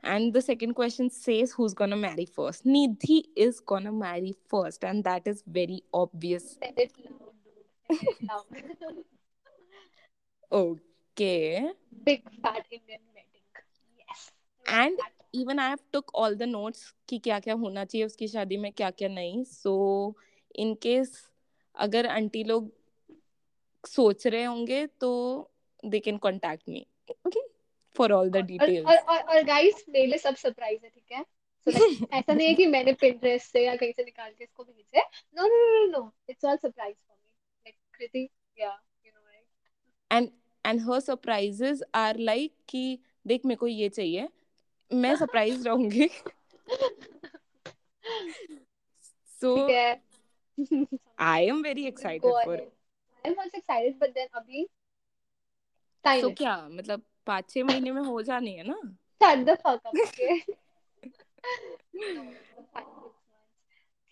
and 0.03 0.33
the 0.33 0.41
second 0.41 0.73
question 0.73 1.09
says 1.09 1.51
who's 1.51 1.73
gonna 1.73 1.95
marry 1.95 2.25
first 2.25 2.65
nidhi 2.65 3.23
is 3.35 3.59
gonna 3.59 3.91
marry 3.91 4.35
first 4.49 4.83
and 4.83 5.03
that 5.03 5.27
is 5.27 5.43
very 5.47 5.83
obvious 5.93 6.57
said 6.59 6.73
it 6.77 6.91
loud 7.07 7.35
dude 7.43 7.65
said 7.89 8.69
it 8.69 8.81
loud 10.51 10.79
Okay 11.16 11.72
big 12.04 12.22
fat 12.42 12.64
Indian 12.70 13.00
wedding 13.14 13.44
yes 14.00 14.30
and 14.66 14.98
even 15.32 15.58
i 15.58 15.68
have 15.68 15.80
took 15.92 16.10
all 16.14 16.34
the 16.36 16.46
notes 16.46 16.82
कि 17.08 17.18
क्या 17.24 17.38
क्या 17.40 17.54
होना 17.62 17.84
चाहिए 17.84 18.06
उसकी 18.06 18.28
शादी 18.28 18.56
में 18.56 18.70
क्या 18.72 18.90
क्या 18.90 19.08
नहीं 19.08 19.44
so 19.46 19.72
in 20.64 20.74
case 20.86 21.14
अगर 21.74 22.06
आंटी 22.06 22.44
लोग 22.44 22.70
सोच 23.84 24.26
रहे 24.26 24.44
होंगे 24.44 24.86
तो 25.00 25.10
they 25.82 26.00
can 26.08 26.18
contact 26.28 26.68
me 26.68 26.84
Okay. 27.26 27.44
for 27.96 28.12
all 28.12 28.30
the 28.30 28.42
details 28.42 28.86
और 28.86 28.96
और, 28.98 29.20
और 29.20 29.42
guys 29.50 29.82
मेरे 29.88 30.06
लिए 30.06 30.18
सब 30.18 30.34
सरप्राइज़ 30.36 30.84
है 30.84 30.90
ठीक 30.90 31.12
है 31.12 31.24
So 31.66 31.72
ऐसा 32.12 32.32
नहीं 32.32 32.46
है 32.46 32.54
कि 32.54 32.66
मैंने 32.66 32.92
Pinterest 33.02 33.52
से 33.52 33.64
या 33.64 33.74
कहीं 33.76 33.92
से 33.92 34.04
निकाल 34.04 34.32
के 34.38 34.44
इसको 34.44 34.64
भेजा 34.64 34.98
है 34.98 35.04
no 35.36 35.48
no 35.52 35.60
no 35.62 35.76
no 35.76 35.86
no 35.92 36.02
it's 36.28 36.44
all 36.44 36.58
surprise 36.64 36.98
for 37.06 37.16
me 37.16 37.30
like 37.66 37.78
Kriti 37.98 38.28
yeah 38.56 38.76
you 39.04 39.12
know 39.12 39.24
right 39.30 39.46
and 40.10 40.30
and 40.66 40.80
her 40.80 41.00
surprises 41.00 41.82
are 41.94 42.18
like 42.18 42.54
कि 42.68 42.98
देख 43.26 43.44
मेरे 43.44 43.56
को 43.56 43.66
ये 43.66 43.88
चाहिए। 43.88 44.28
मैं 44.90 45.14
सरप्राइज़ 45.20 45.68
रहूँगी। 45.68 46.08
So 49.40 49.54
I 51.20 51.46
am 51.46 51.62
very 51.62 51.86
excited 51.86 52.32
for 52.44 52.56
I 52.56 53.30
am 53.30 53.40
also 53.40 53.56
excited 53.58 53.98
but 53.98 54.14
then 54.14 54.28
अभी 54.34 54.66
time 56.04 56.20
so 56.22 56.30
क्या 56.30 56.56
मतलब 56.68 57.02
5 57.26 57.50
6 57.50 57.62
महीने 57.64 57.92
में 57.92 58.02
हो 58.02 58.20
जानी 58.22 58.54
है 58.54 58.64
ना? 58.68 58.80
शट 59.22 59.44
द 59.46 59.54
फक 59.66 59.86
अप 59.86 59.94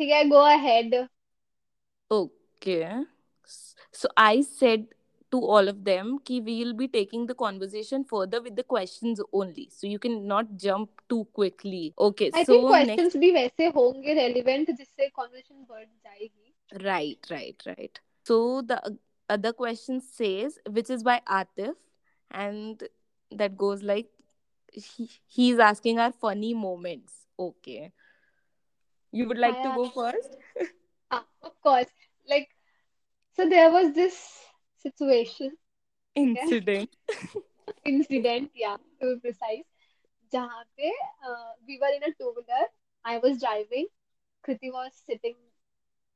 ठीक 0.00 0.11
है 0.11 0.25
go 0.28 0.38
ahead 0.52 0.94
okay 2.11 2.78
so 3.94 4.08
I 4.18 4.42
said 4.42 4.87
to 5.34 5.39
all 5.39 5.68
of 5.68 5.84
them 5.84 6.18
कि 6.25 6.44
we 6.44 6.63
will 6.63 6.74
be 6.74 6.88
taking 6.88 7.25
the 7.27 7.36
conversation 7.36 8.03
further 8.03 8.41
with 8.41 8.56
the 8.56 8.63
questions 8.63 9.22
only. 9.32 9.70
So 9.72 9.88
you 9.88 10.00
cannot 10.00 10.56
jump 10.58 10.89
too 11.10 11.27
quickly. 11.34 11.94
Okay. 11.98 12.32
I 12.34 12.44
so 12.44 12.53
think 12.53 12.70
next, 12.70 12.86
questions 12.86 13.15
भी 13.15 13.32
वैसे 13.32 13.68
होंगे 13.75 14.15
relevant 14.15 14.72
जिससे 14.77 15.10
conversation 15.20 15.65
बढ़ 15.70 15.86
जाएगी 15.86 16.84
right, 16.84 17.27
right, 17.32 17.62
right. 17.65 18.00
So 18.25 18.62
the 18.62 18.98
other 19.29 19.53
question 19.53 20.01
says, 20.01 20.58
which 20.70 20.89
is 20.89 21.03
by 21.03 21.22
Atif, 21.27 21.75
and 22.32 22.84
that 23.32 23.58
goes 23.58 23.84
like, 23.84 24.08
he, 24.74 25.10
he's 25.27 25.60
asking 25.60 26.00
our 26.00 26.12
funny 26.12 26.53
moments. 26.53 27.25
Okay. 27.38 27.91
You 29.12 29.27
would 29.27 29.38
like 29.38 29.56
Hi, 29.56 29.63
to 29.63 29.75
go 29.75 29.89
Atif. 29.89 29.94
first? 29.94 30.38
Ah, 31.12 31.25
of 31.41 31.60
course. 31.62 31.88
Like, 32.27 32.50
so 33.36 33.50
there 33.50 33.72
was 33.72 33.94
this 33.94 34.44
situation, 34.85 35.57
Incident. 36.17 36.97
incident, 37.85 38.50
yeah, 38.55 38.76
to 39.00 39.14
be 39.14 39.21
precise, 39.21 39.64
जहाँ 40.33 40.64
पे 40.76 40.91
uh, 41.26 41.50
we 41.69 41.79
were 41.81 41.93
in 41.97 42.03
a 42.03 42.12
two-wheeler. 42.21 42.67
I 43.05 43.19
was 43.19 43.41
driving. 43.41 43.87
Kriti 44.45 44.71
was 44.73 44.93
sitting 45.07 45.37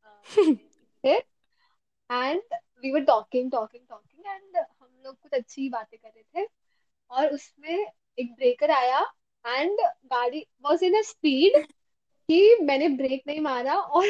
uh, 0.04 0.54
there, 1.02 1.22
and 2.10 2.40
we 2.82 2.92
were 2.92 3.04
talking, 3.04 3.50
talking, 3.50 3.82
talking, 3.88 4.22
and 4.34 4.56
हम 4.56 4.88
लोग 5.04 5.16
कुछ 5.22 5.32
अच्छी 5.32 5.68
बातें 5.70 5.98
कर 5.98 6.08
रहे 6.08 6.42
थे 6.42 6.46
और 7.10 7.34
उसमें 7.34 7.86
एक 8.18 8.32
ब्रेकर 8.34 8.70
आया 8.70 9.04
and 9.44 9.80
गाड़ी 10.12 10.44
was 10.66 10.82
in 10.82 10.96
a 10.96 11.04
speed 11.10 11.58
कि 12.28 12.56
मैंने 12.62 12.88
ब्रेक 12.96 13.22
नहीं 13.26 13.40
मारा 13.40 13.74
और 13.74 14.06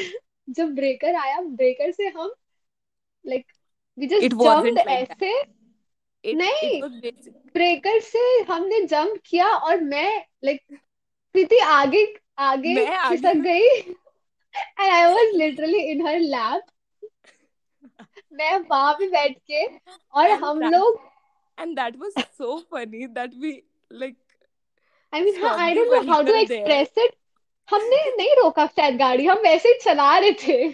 जब 0.51 0.75
ब्रेकर 0.75 1.15
आया 1.15 1.41
ब्रेकर 1.41 1.93
से 1.93 2.07
हम 2.17 2.33
लाइक 3.27 3.53
वी 3.99 4.07
जस्ट 4.07 4.23
जंप्ड 4.65 4.79
ऐसे? 4.89 5.33
It, 6.25 6.35
नहीं। 6.37 6.81
it 6.83 7.29
ब्रेकर 7.55 7.99
से 8.01 8.19
हमने 8.49 8.81
जंप 8.87 9.21
किया 9.27 9.49
और 9.55 9.81
मैं 9.81 10.25
लाइक 10.45 10.61
प्रीति 11.35 11.59
आगे 11.59 12.07
आगे 12.49 12.75
खिसक 13.09 13.37
गई। 13.47 13.69
And 14.81 14.91
I 14.93 15.05
was 15.15 15.35
literally 15.35 15.81
in 15.91 16.07
her 16.07 16.19
lap 16.19 16.63
मैं 18.33 18.57
वहाँ 18.71 18.93
पे 18.95 19.09
बैठ 19.09 19.37
के 19.51 19.65
और 19.67 20.29
And 20.29 20.43
हम 20.45 20.61
that- 20.61 20.73
लोग 20.73 21.01
and 21.59 21.79
that 21.79 21.97
was 22.03 22.19
so 22.41 22.57
funny 22.75 23.07
that 23.19 23.33
we 23.45 23.53
like 24.03 24.17
I 25.13 25.21
mean 25.23 25.45
I 25.45 25.75
don't 25.75 25.89
know 25.93 26.01
how 26.13 26.23
to 26.23 26.35
express 26.35 27.05
it 27.05 27.15
हमने 27.69 28.05
नहीं 28.17 28.35
रोका 28.37 28.67
शायद 28.67 28.97
गाड़ी 28.99 29.27
हम 29.27 29.39
वैसे 29.39 29.69
ही 29.69 29.79
चला 29.83 30.19
रहे 30.19 30.33
थे। 30.43 30.69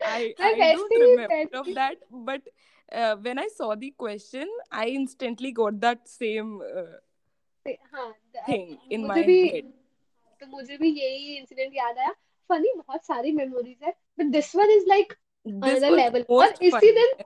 I 0.00 0.34
I, 0.38 0.74
don't 0.74 0.92
remember 1.00 1.58
of 1.60 1.74
that, 1.74 1.96
but 2.10 2.42
uh, 2.92 3.16
when 3.16 3.38
I 3.38 3.48
saw 3.48 3.74
the 3.74 3.90
question, 3.98 4.48
I 4.70 4.86
instantly 4.88 5.52
got 5.52 5.80
that 5.80 6.08
same 6.08 6.60
uh, 6.62 7.72
हाँ 7.94 8.12
thing 8.46 8.78
in 8.90 9.06
my 9.06 9.22
भी 9.22 9.40
head. 9.50 9.72
तो 10.40 10.46
मुझे 10.46 10.76
भी 10.78 10.88
यही 10.88 11.36
इंसिडेंट 11.36 11.72
याद 11.74 11.98
आया 11.98 12.12
फनी 12.50 12.72
बहुत 12.76 13.04
सारी 13.04 13.32
मेमोरीज 13.32 13.76
है 13.84 13.90
but 14.18 14.26
this 14.32 14.54
one 14.56 14.70
is 14.70 14.86
like 14.88 15.14
Another 15.46 15.90
level. 15.90 16.24
और 16.30 16.54
इसी 16.62 16.92
दिन 16.92 17.22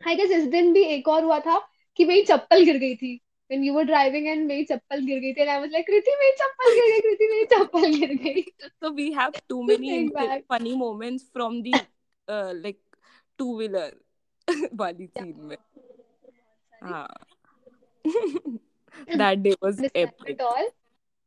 आई 0.00 0.14
गेस 0.16 0.30
इस 0.30 0.44
दिन 0.46 0.72
भी 0.72 0.82
एक 0.84 1.08
और 1.08 1.24
हुआ 1.24 1.38
था 1.40 1.58
कि 1.96 2.04
मेरी 2.04 2.22
चप्पल 2.22 2.64
गिर 2.64 2.76
गई 2.76 2.96
थी 2.96 3.20
when 3.50 3.62
you 3.62 3.74
were 3.74 3.84
driving 3.84 4.28
and 4.30 4.46
मेरी 4.48 4.64
चप्पल 4.70 5.04
गिर 5.06 5.20
गई 5.20 5.32
थी 5.34 5.42
and 5.44 5.50
I 5.50 5.58
was 5.60 5.70
like 5.76 5.86
कृति 5.86 6.16
मेरी 6.22 6.36
चप्पल 6.40 6.74
गिर 6.78 6.90
गई 6.92 7.00
कृति 7.06 7.28
मेरी 7.30 7.46
चप्पल 7.52 7.86
गिर 7.98 8.14
गई 8.24 8.44
So 8.82 8.92
we 8.98 9.12
have 9.12 9.38
too 9.48 9.62
many 9.62 10.10
funny 10.52 10.76
moments 10.76 11.24
from 11.32 11.62
the 11.62 11.74
uh, 12.28 12.52
like 12.66 12.80
two 13.38 13.56
wheeler 13.56 13.90
वाली 14.74 15.08
scene 15.16 15.40
में. 15.48 15.56
हाँ. 16.82 17.08
that 19.16 19.42
day 19.42 19.54
was 19.60 19.80
epic. 19.94 20.40
all 20.40 20.68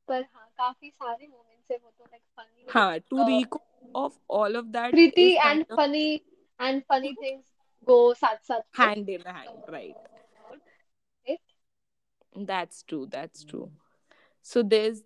पर 0.07 0.21
हाँ 0.21 0.47
काफ़ी 0.57 0.89
सारे 0.89 1.27
moments 1.27 1.71
है 1.71 1.77
वो 1.77 1.91
तो 1.97 2.05
like 2.11 2.23
funny 2.37 2.65
हाँ, 2.73 2.99
to 3.09 3.19
Uh, 3.19 3.27
recall 3.27 3.61
of 3.95 4.13
all 4.29 4.55
of 4.55 4.71
that 4.71 4.93
kind 4.93 5.37
and 5.43 5.65
funny 5.75 6.23
and 6.59 6.83
funny 6.87 7.15
things 7.21 7.43
go 7.87 8.13
साथ 8.13 8.43
साथ 8.47 8.61
hand 8.73 9.09
in 9.09 9.21
hand? 9.21 9.63
Right? 9.67 9.95
That's 12.35 12.83
true. 12.83 13.07
That's 13.07 13.43
true. 13.43 13.71
So 14.41 14.63
there's 14.63 15.03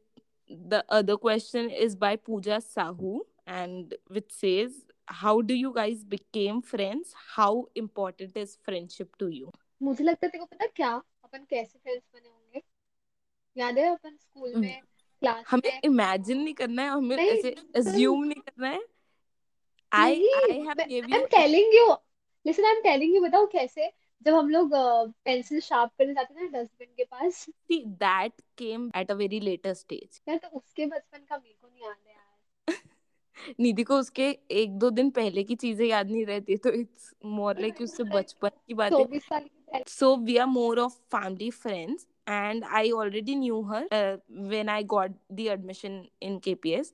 the 0.50 0.86
other 0.90 1.18
question 1.18 1.70
is 1.70 1.96
by 1.96 2.16
Pooja 2.18 2.62
Sahu 2.62 3.22
and 3.48 3.94
which 4.08 4.32
says, 4.32 4.86
"How 5.08 5.42
do 5.42 5.54
you 5.54 5.74
guys 5.74 6.04
became 6.04 6.62
friends? 6.62 7.14
How 7.36 7.68
important 7.76 8.38
is 8.38 8.58
friendship 8.64 9.16
to 9.18 9.30
you?" 9.30 9.52
मुझे 9.82 10.04
लगता 10.04 10.26
है 10.26 10.32
तेरे 10.32 10.40
को 10.40 10.46
पता 10.46 10.64
है 10.64 10.72
क्या 10.76 10.92
अपन 11.24 11.46
कैसे 11.50 11.80
friends 11.80 12.04
बने 12.14 12.30
होंगे 12.30 12.62
याद 13.56 13.78
है 13.78 13.88
अपन 13.94 14.16
स्कूल 14.18 14.54
हम्म। 14.54 14.62
में 14.62 14.82
क्लास 15.22 15.44
हमें 15.50 15.80
इमेजिन 15.86 16.42
नहीं 16.44 16.54
करना 16.54 16.84
है 16.84 16.90
हमें 16.90 17.18
ऐसे 17.18 17.56
assume 17.78 18.26
नहीं 18.28 18.42
करना 18.42 18.70
है 18.70 18.84
I 19.92 20.14
I 20.38 20.54
have 20.68 20.78
मैं 20.78 20.88
gave 20.88 21.04
I 21.04 21.18
am 21.18 21.22
you 21.22 21.30
telling 21.32 21.76
you 21.76 21.92
listen 22.46 22.66
I 22.66 22.76
am 22.76 22.82
telling 22.82 23.16
you 23.16 23.22
बताओ 23.22 23.46
कैसे 23.52 23.92
जब 24.26 24.34
हम 24.34 24.50
लोग 24.50 24.72
पेंसिल 25.26 25.60
शार्प 25.60 25.92
करने 25.98 26.14
जाते 26.14 26.34
थे 26.34 26.50
ना 26.50 26.62
डस्टबिन 26.62 26.88
के 26.98 27.04
पास। 27.04 27.46
See 27.72 27.84
that 27.98 28.32
came 28.62 28.92
at 28.94 29.12
a 29.12 29.16
very 29.16 29.40
later 29.40 29.74
stage. 29.74 30.22
यार 30.30 30.38
तो 30.38 30.48
उसके 30.48 30.86
बचपन 30.86 31.18
का 31.30 31.38
मेरे 31.38 31.58
को 31.62 31.68
नहीं 31.68 31.84
याद 31.84 31.96
है 32.08 32.14
यार। 32.14 33.54
निधि 33.60 33.84
को 33.84 33.96
उसके 33.96 34.38
एक 34.52 34.78
दो 34.80 34.90
दिन 34.90 35.10
पहले 35.10 35.44
की 35.44 35.56
चीज़ें 35.56 35.88
याद 35.88 36.12
नहीं 36.12 36.26
रहती 36.26 36.58
तो 36.58 36.70
इट्स 36.70 37.14
मोर 37.26 37.60
लाइक 37.60 37.82
उससे 37.82 38.04
बचपन 38.16 38.50
की 38.68 38.74
बातें। 38.74 39.20
पहले। 39.20 39.84
So 39.88 40.16
we 40.28 40.40
are 40.40 40.48
more 40.48 40.80
of 40.80 40.94
family 41.16 41.52
friends 41.52 42.08
and 42.28 42.64
i 42.66 42.92
already 42.92 43.36
knew 43.36 43.58
her 43.64 43.84
uh, 43.92 44.18
when 44.54 44.70
i 44.70 44.82
got 44.84 45.10
the 45.40 45.48
admission 45.50 46.08
in 46.22 46.40
kps 46.40 46.94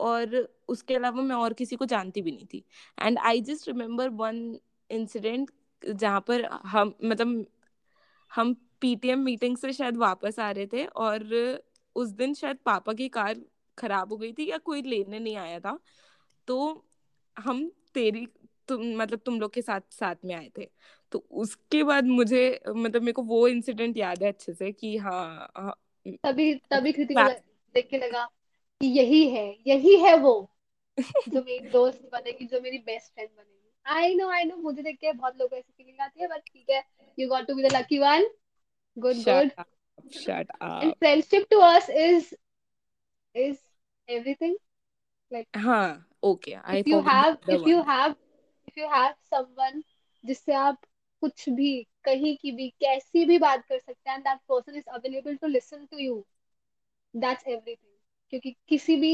और 0.00 0.54
उसके 0.68 0.94
अलावा 0.94 1.22
मैं 1.22 1.36
और 1.36 1.52
किसी 1.52 1.76
को 1.76 1.86
जानती 1.86 2.22
भी 2.22 2.30
नहीं 2.30 2.46
थी। 2.46 2.64
And 3.02 3.18
I 3.18 3.40
just 3.40 3.68
remember 3.68 4.08
one 4.08 4.58
incident 4.90 5.50
जहाँ 5.86 6.20
पर 6.20 6.44
हम 6.44 6.94
मतलब 7.04 7.46
हम 8.30 8.54
पीटीएम 8.80 9.18
मीटिंग 9.18 9.56
से 9.56 9.72
शायद 9.72 9.96
वापस 9.96 10.38
आ 10.38 10.50
रहे 10.50 10.66
थे 10.66 10.84
और 10.86 11.24
उस 11.96 12.08
दिन 12.10 12.34
शायद 12.34 12.56
पापा 12.56 12.92
की 12.92 13.08
कार 13.08 13.40
खराब 13.78 14.12
हो 14.12 14.16
गई 14.16 14.32
थी 14.32 14.50
या 14.50 14.58
कोई 14.58 14.82
लेने 14.82 15.18
नहीं 15.18 15.36
आया 15.36 15.60
था। 15.60 15.78
तो 16.48 16.86
हम 17.36 17.70
तेरी 17.94 18.26
तुम 18.68 18.82
मतलब 18.96 19.18
तुम 19.18 19.40
लोग 19.40 19.52
के 19.52 19.62
साथ 19.62 19.80
साथ 19.90 20.16
में 20.24 20.34
आए 20.34 20.50
थे। 20.58 20.68
तो 21.12 21.18
उसके 21.30 21.84
बाद 21.84 22.04
मुझे 22.04 22.60
मतलब 22.68 23.02
मेरे 23.02 23.12
को 23.12 23.22
वो 23.22 23.48
इंसिडेंट 23.48 23.96
याद 23.96 24.22
है 24.22 24.28
अच्छे 24.28 24.54
से 24.54 24.72
कि 24.72 24.96
हाँ, 24.96 25.52
हाँ 25.56 25.74
तभी 26.24 26.54
तभी 26.54 26.92
देख 26.92 27.88
के 27.90 27.98
लगा 27.98 28.24
कि 28.80 28.86
यही 28.86 29.28
है 29.30 29.46
यही 29.66 29.96
है 29.96 30.16
वो 30.18 30.34
जो 31.28 31.42
मेरी 31.42 31.68
दोस्त 31.72 32.08
बनेगी 32.12 32.46
जो 32.46 32.60
मेरी 32.60 32.78
बेस्ट 32.78 33.14
फ्रेंड 33.14 33.30
बनेगी। 33.30 33.59
आई 33.86 34.14
नो 34.14 34.28
आई 34.30 34.44
नो 34.44 34.56
मुझे 34.58 34.82
देख 34.82 34.96
के 35.00 35.12
बहुत 35.12 35.36
लोगों 35.38 35.58
ऐसी 35.58 35.72
फीलिंग 35.72 36.00
आती 36.00 36.20
है 36.20 36.26
बट 36.28 36.40
ठीक 36.42 36.70
है. 36.70 36.82
You 37.18 37.28
got 37.28 37.46
to 37.46 37.54
be 37.54 37.62
the 37.62 37.72
lucky 37.74 37.98
one 37.98 38.26
good 38.96 39.16
good 39.24 39.50
shut 40.14 40.50
up 40.52 40.82
and 40.82 40.92
friendship 40.94 41.46
to 41.50 41.58
us 41.62 41.90
is 41.90 42.34
is 43.34 43.56
everything 44.08 44.56
like 45.32 45.58
हाँ 45.58 46.06
okay 46.22 46.52
I 46.54 46.82
you 46.88 47.00
have 47.08 47.36
if 47.50 47.68
you 47.68 47.80
have 47.88 48.14
if 48.68 48.78
you 48.80 48.88
have 48.88 49.14
someone 49.30 49.82
जिससे 50.24 50.54
आप 50.54 50.80
कुछ 51.22 51.48
भी 51.50 51.72
कहीं 52.04 52.36
की 52.36 52.50
भी 52.52 52.68
कैसी 52.80 53.24
भी 53.24 53.38
बात 53.38 53.64
कर 53.68 53.78
सकते 53.78 54.10
हैं 54.10 54.20
that 54.22 54.38
person 54.48 54.76
is 54.76 54.84
available 54.90 55.36
to 55.36 55.46
listen 55.46 55.84
to 55.86 55.98
you 55.98 56.24
that's 57.14 57.46
everything 57.48 57.96
क्योंकि 58.32 58.54
किसी 58.68 58.96
भी 58.96 59.12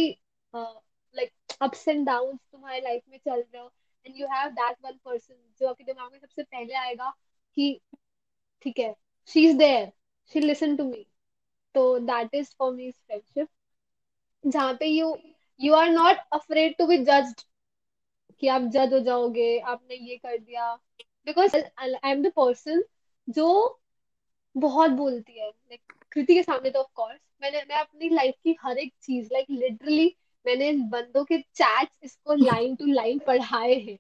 लाइक 0.54 1.32
अप्स 1.62 1.87
एंड 1.88 2.06
डाउन्स 2.06 2.40
तुम्हारे 2.52 2.80
लाइफ 2.80 3.02
में 3.08 3.18
चल 3.18 3.40
रहे 3.42 3.62
हो 3.62 3.70
and 4.06 4.16
you 4.16 4.26
have 4.28 4.54
that 4.56 4.76
one 4.80 4.98
person 5.04 5.36
जो 5.60 5.68
आपके 5.68 5.84
दिमाग 5.84 6.12
में 6.12 6.18
सबसे 6.18 6.42
पहले 6.42 6.75
आएगा 6.75 7.10
कि 7.56 7.80
ठीक 8.62 8.78
है 8.78 8.94
is 9.26 9.56
there 9.58 9.92
she 10.30 10.40
listen 10.40 10.76
to 10.76 10.84
me. 10.84 11.06
so 11.75 11.98
that 12.00 12.28
is 12.32 12.52
for 12.58 12.72
me 12.72 12.88
is 12.88 12.94
friendship. 13.06 13.48
जहाँ 14.46 14.75
पे 14.75 14.86
you 14.86 15.16
you 15.60 15.75
are 15.75 15.88
not 15.88 16.16
afraid 16.32 16.76
to 16.78 16.86
be 16.86 16.98
judged 16.98 17.40
कि 18.40 18.48
आप 18.48 18.62
जज 18.62 18.92
हो 18.94 19.00
जाओगे 19.00 19.58
आपने 19.58 19.94
ये 19.94 20.16
कर 20.16 20.38
दिया. 20.38 20.75
Because 21.26 21.56
I 21.56 22.10
am 22.10 22.22
the 22.22 22.32
person 22.36 22.82
जो 23.28 23.80
बहुत 24.56 24.90
बोलती 24.90 25.38
है 25.38 25.48
लाइक 25.48 25.80
like, 25.80 26.08
कृति 26.12 26.34
के 26.34 26.42
सामने 26.42 26.70
तो 26.70 26.80
ऑफ़ 26.80 26.88
कोर्स 26.94 27.20
मैंने 27.42 27.58
मैं 27.58 27.76
अपनी 27.76 28.08
लाइफ 28.08 28.34
की 28.44 28.56
हर 28.62 28.78
एक 28.78 28.94
चीज़ 29.02 29.28
लाइक 29.32 29.46
लिटरली 29.50 30.16
मैंने 30.46 30.68
इन 30.68 30.82
बंदों 30.90 31.24
के 31.24 31.38
चैट्स 31.38 31.98
इसको 32.04 32.34
लाइन 32.34 32.74
टू 32.76 32.86
लाइन 32.86 33.18
पढ़ाए 33.26 33.74
हैं। 33.74 33.98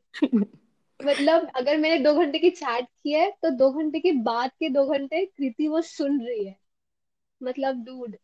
मतलब 1.00 1.50
अगर 1.56 1.76
मैंने 1.76 1.98
दो 1.98 2.12
घंटे 2.14 2.38
की 2.38 2.50
चैट 2.50 2.86
की 3.02 3.12
है 3.12 3.30
तो 3.42 3.50
दो 3.56 3.70
घंटे 3.72 4.00
के 4.00 4.12
बाद 4.24 4.50
के 4.60 4.68
दो 4.70 4.84
घंटे 4.86 5.24
कृति 5.26 5.68
वो 5.68 5.80
सुन 5.82 6.20
रही 6.26 6.44
है। 6.44 6.56
मतलब 7.40 7.84
dude 7.84 8.16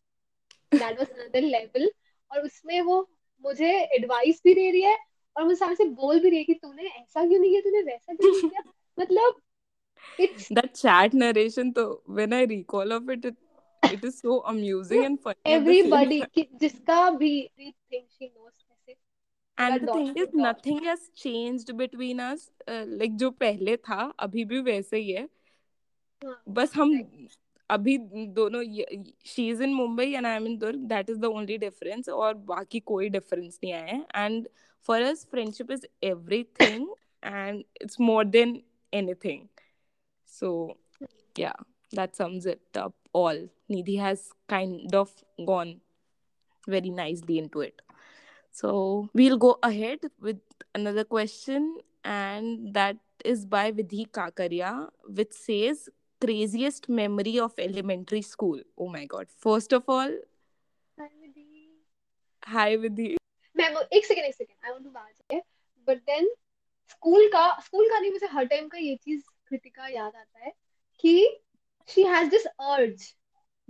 that 0.74 0.98
was 0.98 1.08
another 1.08 1.40
level 1.42 1.90
और 2.30 2.44
उसमें 2.44 2.80
वो 2.80 3.00
मुझे 3.44 3.70
एडवाइस 3.96 4.40
भी 4.44 4.54
दे 4.54 4.70
रही 4.70 4.82
है 4.82 4.96
और 5.36 5.44
मुझे 5.44 5.56
सामने 5.56 5.74
से 5.74 5.84
बोल 5.84 6.20
भी 6.20 6.28
रही 6.28 6.38
है 6.38 6.44
कि 6.44 6.54
तूने 6.54 6.82
ऐसा 6.82 7.26
क्यों 7.26 7.38
नहीं 7.38 7.50
किया? 7.50 7.60
तूने 7.60 7.82
वैसा 7.82 8.14
क्यों 8.14 8.30
नहीं 8.30 8.48
किया? 8.50 8.62
मतलब 8.98 9.40
it's 10.18 10.46
that 10.56 10.74
chat 10.78 11.14
narration 11.14 11.68
though 11.74 12.02
when 12.16 12.32
i 12.32 12.40
recall 12.46 12.94
of 12.94 13.10
it 13.10 13.24
it, 13.24 13.36
it 13.83 14.03
is 14.03 14.19
so 14.19 14.41
amusing 14.51 15.05
and 15.05 15.19
funny 15.21 15.37
at 15.45 15.65
the 15.65 15.73
same 15.73 15.93
everybody 15.93 16.19
time. 16.21 16.29
कि 16.35 16.47
जिसका 16.61 17.09
भी 17.17 17.33
everything 17.49 18.05
she 18.17 18.29
knows 18.29 18.53
ऐसे 18.71 18.95
and 19.57 19.81
the 19.81 19.85
dot 19.87 19.95
thing 19.95 20.13
to 20.13 20.21
is 20.21 20.27
dot. 20.27 20.41
nothing 20.47 20.83
has 20.83 21.09
changed 21.15 21.75
between 21.77 22.19
us 22.19 22.49
uh, 22.67 22.85
like 23.01 23.17
जो 23.17 23.31
पहले 23.43 23.77
था 23.89 24.11
अभी 24.19 24.45
भी 24.45 24.59
वैसे 24.61 24.97
ही 24.97 25.11
है 25.11 25.27
हाँ, 26.21 26.41
बस 26.49 26.75
हम 26.75 26.93
Right. 26.93 27.37
अभी 27.69 27.97
दोनों 28.35 28.61
she 29.25 29.47
is 29.49 29.61
in 29.61 29.73
Mumbai 29.73 30.05
and 30.13 30.25
I 30.25 30.35
am 30.35 30.45
in 30.47 30.57
Durg 30.57 30.79
that 30.89 31.09
is 31.09 31.17
the 31.17 31.25
only 31.25 31.57
difference 31.57 32.09
और 32.09 32.33
बाकी 32.51 32.79
कोई 32.91 33.09
डिफरेंस 33.09 33.59
नहीं 33.63 33.73
आया 33.73 33.85
है 33.85 34.25
and 34.25 34.47
for 34.87 35.01
us 35.01 35.25
friendship 35.31 35.71
is 35.71 35.87
everything 36.03 36.87
and 37.23 37.63
it's 37.81 37.99
more 38.01 38.25
than 38.25 38.61
anything 38.93 39.47
so 40.29 40.49
yeah 41.35 41.53
that 41.91 42.15
sums 42.15 42.45
it 42.45 42.77
up 42.79 42.93
all 43.13 43.41
nidhi 43.75 43.97
has 44.05 44.23
kind 44.47 44.95
of 45.01 45.11
gone 45.51 45.73
very 46.67 46.89
nicely 46.89 47.37
into 47.37 47.61
it 47.61 47.81
so 48.51 49.09
we'll 49.13 49.37
go 49.37 49.57
ahead 49.63 49.99
with 50.21 50.41
another 50.75 51.03
question 51.03 51.67
and 52.03 52.73
that 52.73 52.97
is 53.33 53.45
by 53.45 53.65
vidhi 53.71 54.07
kakaria 54.19 54.71
which 55.19 55.31
says 55.33 55.87
craziest 56.21 56.89
memory 56.89 57.39
of 57.39 57.59
elementary 57.67 58.21
school 58.21 58.59
oh 58.77 58.87
my 58.97 59.05
god 59.05 59.27
first 59.47 59.73
of 59.79 59.83
all 59.97 60.17
hi 62.43 62.67
vidhi 62.77 63.15
मैं 63.55 63.69
वो- 63.73 63.87
एक 63.97 64.05
second 64.05 64.25
एक 64.25 64.35
second 64.35 64.65
I 64.65 64.71
want 64.71 64.83
to 64.83 64.89
बात 64.89 65.33
है 65.33 65.41
but 65.87 65.97
then 66.09 66.29
school 66.89 67.27
का 67.35 67.45
school 67.65 67.89
का 67.89 67.99
नहीं 67.99 68.11
मुझे 68.11 68.27
हर 68.31 68.45
टाइम 68.45 68.67
का 68.67 68.77
ये 68.77 68.95
चीज 69.03 69.23
कृतिका 69.49 69.87
याद 69.87 70.15
आता 70.15 70.45
है 70.45 70.51
कि 70.99 71.13
शी 71.88 72.02
हैज़ 72.04 72.30
दिस 72.30 72.46
अर्ज़ 72.46 73.04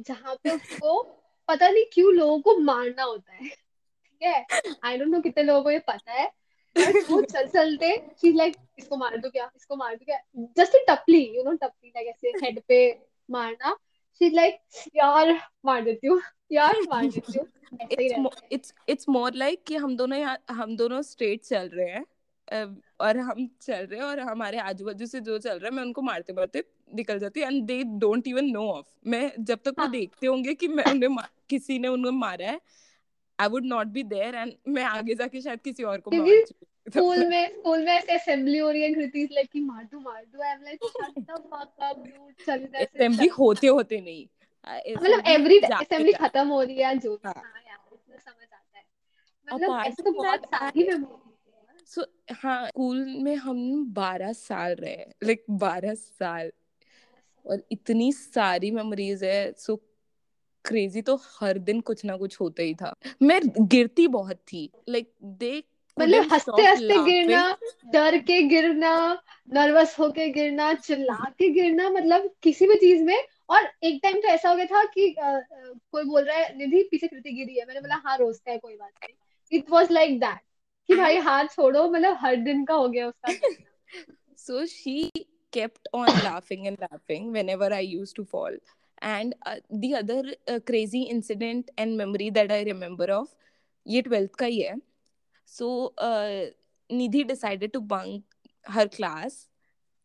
जहाँ 0.08 0.34
पे 0.44 0.50
उसको 0.50 1.02
पता 1.48 1.68
नहीं 1.68 1.84
क्यों 1.92 2.12
लोगों 2.14 2.38
को 2.40 2.56
मारना 2.58 3.02
होता 3.02 3.32
है। 3.32 3.48
ठीक 3.48 4.22
है? 4.22 4.46
आई 4.84 4.98
डोंट 4.98 5.08
नो 5.08 5.20
कितने 5.20 5.42
लोगों 5.42 5.62
को 5.62 5.70
ये 5.70 5.78
पता 5.88 6.12
है 6.12 6.30
वो 6.76 7.20
चल 7.22 7.46
चलते 7.48 7.96
शी 8.20 8.32
लाइक 8.32 8.56
इसको 8.78 8.96
मार 8.96 9.16
दो 9.16 9.30
क्या? 9.30 9.50
इसको 9.56 9.76
मार 9.76 9.94
दो 9.94 10.04
क्या? 10.04 10.18
जस्ट 10.58 10.76
टपली 10.90 11.24
यू 11.36 11.42
नो 11.44 11.52
टपली 11.62 11.88
लाइक 11.88 12.08
ऐसे 12.08 12.32
हेड 12.44 12.60
पे 12.68 12.78
मारना। 13.28 13.76
शी 14.20 14.30
लाइक 14.30 14.60
यार 14.96 15.32
मार 15.64 15.82
देती 15.84 16.06
हूँ 16.06 16.20
यार 16.52 16.80
मार 16.90 17.06
देती 17.06 17.38
हूँ। 17.38 17.46
it's 18.52 18.72
it's 18.88 19.08
more 19.08 19.30
like 19.32 19.62
कि 19.66 19.76
हम 19.76 19.96
दोनों 19.96 20.18
यहाँ 20.18 20.38
हम 20.50 20.76
दोनों 20.76 21.00
स्ट्रेट 21.02 21.44
चल 21.44 21.68
रहे 21.74 21.90
हैं 21.90 22.04
और 23.00 23.18
हम 23.18 23.46
चल 23.62 23.86
रहे 23.86 24.00
हैं 24.00 24.06
और 24.06 24.20
हमारे 24.20 24.58
आजू 24.60 24.84
बाजू 24.84 25.06
से 25.06 25.20
जो 25.20 25.38
चल 25.38 25.58
रहा 25.58 25.66
है 25.66 25.74
मैं 25.74 25.82
उनको 25.82 26.02
मारते 26.02 26.32
मारते 26.32 26.62
निकल 26.94 27.18
जाती 27.18 27.40
है 27.40 27.46
and 27.46 27.62
they 27.64 27.82
don't 27.84 28.26
even 28.26 28.44
know 28.44 28.68
of 28.68 28.86
मैं 29.06 29.32
जब 29.38 29.58
तक 29.58 29.68
वो 29.68 29.82
हाँ। 29.82 29.90
देखते 29.90 30.26
होंगे 30.26 30.54
कि 30.54 30.68
मैं 30.68 30.84
उन्हें 30.84 31.16
किसी 31.50 31.78
ने 31.78 31.88
उन्हें 31.88 32.12
मारा 32.12 32.46
है 32.46 32.60
I 33.40 33.48
would 33.48 33.64
not 33.64 33.86
be 33.86 34.02
there 34.02 34.34
and 34.34 34.52
मैं 34.68 34.84
आगे 34.84 35.14
जाके 35.14 35.40
शायद 35.40 35.60
किसी 35.60 35.82
और 35.82 36.00
को 36.00 36.10
मार 36.10 36.44
स्कूल 36.90 37.26
में 37.28 37.48
स्कूल 37.48 37.84
में 37.84 37.92
ऐसे 37.92 38.12
असेंबली 38.12 38.58
हो 38.58 38.70
रही 38.70 38.82
है 38.82 38.94
कृति 38.94 39.28
लाइक 39.32 39.50
कि 39.52 39.60
मार 39.60 39.84
दो 39.84 40.00
मार 40.00 40.24
दो 40.24 40.42
I 40.42 40.50
am 40.52 40.62
like 40.62 40.78
shut 40.84 41.18
the 41.18 41.36
fuck 41.54 41.82
up 41.82 41.96
dude 41.98 42.32
चल 42.46 42.66
से 42.66 42.78
असेंबली 42.78 43.26
होते 43.28 43.66
होते 43.66 44.00
नहीं। 44.00 44.26
मतलब 44.96 45.22
एवरी 45.26 45.58
असेंबली 45.58 46.12
खत्म 46.12 46.48
हो 46.48 46.62
रही 46.62 46.76
है 46.76 46.98
जो 46.98 47.20
हाँ। 47.24 47.34
हाँ 47.36 47.62
यार 47.66 47.78
मुझे 47.92 48.18
समझ 48.18 48.46
आता 48.52 48.78
है। 48.78 48.84
मतलब 49.48 49.82
ऐसे 49.86 50.02
तो 50.02 50.12
बहुत 50.12 50.44
सारी 50.44 50.88
मेमोरी 50.88 51.84
सो 51.86 52.04
हाँ। 52.32 52.66
स्कूल 52.66 53.04
में 53.06 53.36
हम 53.36 53.84
बारह 53.94 54.32
साल 54.32 54.74
रहे 54.74 55.04
लाइक 55.24 55.44
बारह 55.50 55.94
साल। 55.94 56.52
और 57.46 57.62
इतनी 57.72 58.12
सारी 58.12 58.70
मेमोरीज 58.70 59.24
है 59.24 59.52
सो 59.52 59.76
क्रेजी 60.64 61.02
तो 61.02 61.20
हर 61.40 61.58
दिन 61.58 61.80
कुछ 61.80 62.04
ना 62.04 62.16
कुछ 62.16 62.40
होता 62.40 62.62
ही 62.62 62.74
था। 62.74 62.94
मैं 63.22 63.40
गिरती 63.58 64.08
बहुत 64.08 64.36
थी। 64.36 64.70
लाइक 64.88 65.12
दे 65.22 65.62
मतलब 65.98 66.28
हँसते 66.32 66.62
हँसते 66.62 67.04
गिरना 67.04 67.56
डर 67.92 68.18
के 68.18 68.42
गिरना 68.42 69.22
नर्वस 69.54 69.98
होके 69.98 70.28
गिरना 70.28 70.74
चिल्ला 70.74 71.16
के 71.38 71.48
गिरना 71.48 71.90
मतलब 71.90 72.30
किसी 72.42 72.66
भी 72.66 72.74
चीज़ 72.74 73.02
में। 73.02 73.24
और 73.50 73.68
एक 73.82 74.00
टाइम 74.02 74.16
तो 74.16 74.28
ऐसा 74.28 74.48
हो 74.48 74.56
गया 74.56 74.66
था 74.66 74.84
कि 74.84 75.08
अ, 75.12 75.40
कोई 75.92 76.04
बोल 76.04 76.24
रहा 76.24 76.36
है 76.36 76.56
निधि 76.58 76.82
पीछे 76.90 77.08
कृति 77.08 77.32
गिरी 77.32 77.58
है। 77.58 77.66
मैंने 77.66 77.80
बोला 77.80 77.94
हाँ 78.04 78.16
रोजता 78.18 78.50
है 78.50 78.58
कोई 78.58 78.76
बात 78.76 78.90
नहीं। 79.02 79.58
इट 79.58 79.70
वॉज़ 79.70 79.92
लाइक 79.92 80.20
दैट 80.20 80.38
कि 80.88 80.94
भाई 80.94 81.16
हाथ 81.16 81.44
छोड़ो 81.44 81.88
मतलब 81.90 82.16
हर 82.20 82.36
दिन 82.36 82.64
का 82.64 82.74
हो 82.74 82.88
गया 82.88 83.08
उसका। 83.08 83.32
So 84.36 84.66
she 84.66 85.10
kept 85.56 85.88
on 86.00 86.08
laughing 86.24 86.66
and 86.70 86.80
laughing 86.84 87.32
whenever 87.36 87.68
i 87.74 87.80
used 87.80 88.16
to 88.16 88.24
fall 88.24 88.56
and 89.12 89.34
uh, 89.46 89.56
the 89.84 89.94
other 90.00 90.22
uh, 90.48 90.58
crazy 90.70 91.02
incident 91.14 91.70
and 91.78 91.96
memory 91.96 92.30
that 92.38 92.52
i 92.52 92.62
remember 92.70 93.08
of 93.18 93.28
ये 93.86 94.02
12th 94.02 94.36
का 94.38 94.46
ही 94.46 94.60
है 94.60 94.76
so 95.52 95.70
uh, 96.08 96.44
Nidhi 96.90 97.24
decided 97.32 97.72
to 97.72 97.80
bunk 97.94 98.22
her 98.76 98.86
class 98.98 99.40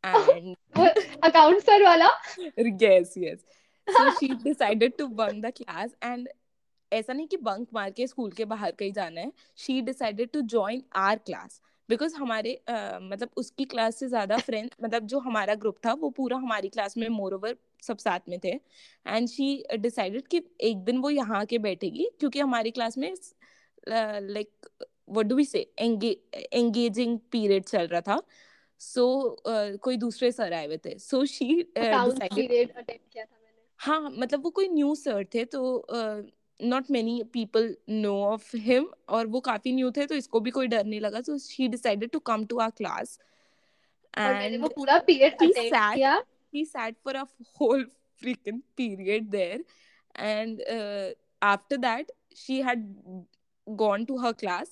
and 0.04 0.56
account 1.24 1.62
sir 1.64 1.84
वाला 1.84 2.10
yes 2.82 3.16
yes 3.26 3.40
so 3.88 4.10
she 4.20 4.30
decided 4.50 4.98
to 5.02 5.08
bunk 5.22 5.42
the 5.46 5.52
class 5.62 5.96
and 6.12 6.28
ऐसा 6.92 7.14
नहीं 7.14 7.28
कि 7.28 7.38
bunk 7.38 7.68
मार 7.74 7.90
के 7.92 8.06
school 8.08 8.32
के 8.32 8.46
बाहर 8.52 8.72
कहीं 8.80 8.92
जाना 8.94 9.22
है 9.22 9.32
she 9.58 9.82
decided 9.88 10.30
to 10.34 10.42
join 10.54 10.84
our 10.96 11.18
class 11.26 11.62
because 11.90 12.16
हमारे 12.16 12.54
uh, 12.70 13.00
मतलब 13.02 13.30
उसकी 13.38 13.66
क्लास 13.66 14.00
से 14.00 14.08
ज़्यादा 14.08 14.38
फ्रेंड 14.38 14.70
मतलब 14.84 15.06
जो 15.06 15.20
हमारा 15.20 15.56
ग्रुप 15.56 15.78
था 15.86 15.94
वो 15.94 16.10
पूरा 16.10 16.38
हमारी 16.38 16.70
क्लास 16.70 16.98
में 16.98 17.08
मोर 17.10 17.34
ओवर 17.34 17.56
सब 17.84 17.98
साथ 17.98 18.20
में 18.30 18.40
थे। 18.44 18.50
एंड 19.08 19.28
शी 19.28 19.64
डिसाइडेड 19.78 20.28
कि 20.28 20.42
एक 20.62 20.78
दिन 20.78 20.98
वो 20.98 21.10
यहाँ 21.10 21.40
आके 21.40 21.58
बैठेगी 21.58 22.10
क्योंकि 22.20 22.40
हमारी 22.40 22.72
क्लास 22.72 22.98
में 22.98 23.14
like 23.90 24.68
what 25.10 25.26
do 25.26 25.36
we 25.36 25.46
say 25.46 25.60
engaging 25.80 27.20
period 27.32 27.66
चल 27.66 27.88
रहा 27.88 28.02
था। 28.02 28.22
सो 28.80 29.04
so, 29.04 29.52
uh, 29.52 29.78
कोई 29.78 29.98
दूसरे 29.98 30.32
सर 30.32 30.54
आए 30.54 30.66
हुए 30.66 30.78
थे। 30.78 30.98
सो 31.00 31.26
शी 31.26 31.62
हाँ 33.80 34.10
मतलब 34.10 34.44
वो 34.44 34.50
कोई 34.50 34.68
न्यू 34.68 34.96
सर 34.96 35.26
थे 35.34 35.46
तो 35.46 35.62
not 36.62 36.92
many 36.92 37.24
people 37.24 37.76
know 37.90 38.14
of 38.24 38.56
him 38.58 38.88
और 39.10 39.28
वो 39.28 39.40
काफ़ी 39.40 39.72
न्यू 39.72 39.92
थे 39.92 40.06
तो 40.06 40.16
इसको 40.16 40.40
भी 40.40 40.52
कोई 40.52 40.68
डर 40.68 40.86
नहीं 40.86 41.00
लगा। 41.00 41.22
तो 41.22 41.38
she 41.38 41.68
decided 41.68 42.10
to 42.10 42.20
come 42.20 42.46
to 42.46 42.58
our 42.58 42.72
class 42.78 43.20
and 44.18 44.62
वो 44.62 44.68
पूरा 44.68 44.98
पीरियड 45.00 45.34
अटेंड 45.34 45.74
sat- 45.74 45.96
किया। 45.96 46.24
he 46.56 46.66
sat 46.66 46.96
for 47.06 47.16
a 47.16 47.26
whole 47.58 47.84
freaking 48.22 48.60
period 48.80 49.32
there 49.32 49.60
and 50.26 50.62
uh, 50.76 51.08
after 51.44 51.80
that 51.84 52.12
she 52.42 52.60
had 52.68 52.86
gone 53.68 54.06
to 54.12 54.20
her 54.24 54.34
class 54.44 54.68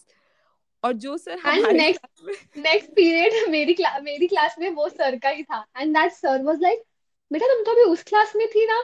और 0.83 0.93
जो 0.93 1.17
सर 1.17 1.37
हमारे 1.37 1.77
में 1.77 1.93
नेक्स्ट 2.57 2.91
पीरियड 2.91 3.49
मेरी 3.49 3.73
class 3.73 4.01
मेरी 4.01 4.27
class 4.27 4.55
में 4.59 4.69
वो 4.69 4.89
सर 4.89 5.19
का 5.19 5.29
ही 5.29 5.43
था। 5.43 5.65
And 5.77 5.97
that 5.97 6.11
sir 6.11 6.43
was 6.43 6.61
like 6.61 6.83
बेटा 7.33 7.45
तुम 7.45 7.63
तो 7.63 7.71
अभी 7.71 7.81
उस 7.81 8.03
क्लास 8.03 8.33
में 8.35 8.47
थी 8.47 8.65
ना। 8.65 8.83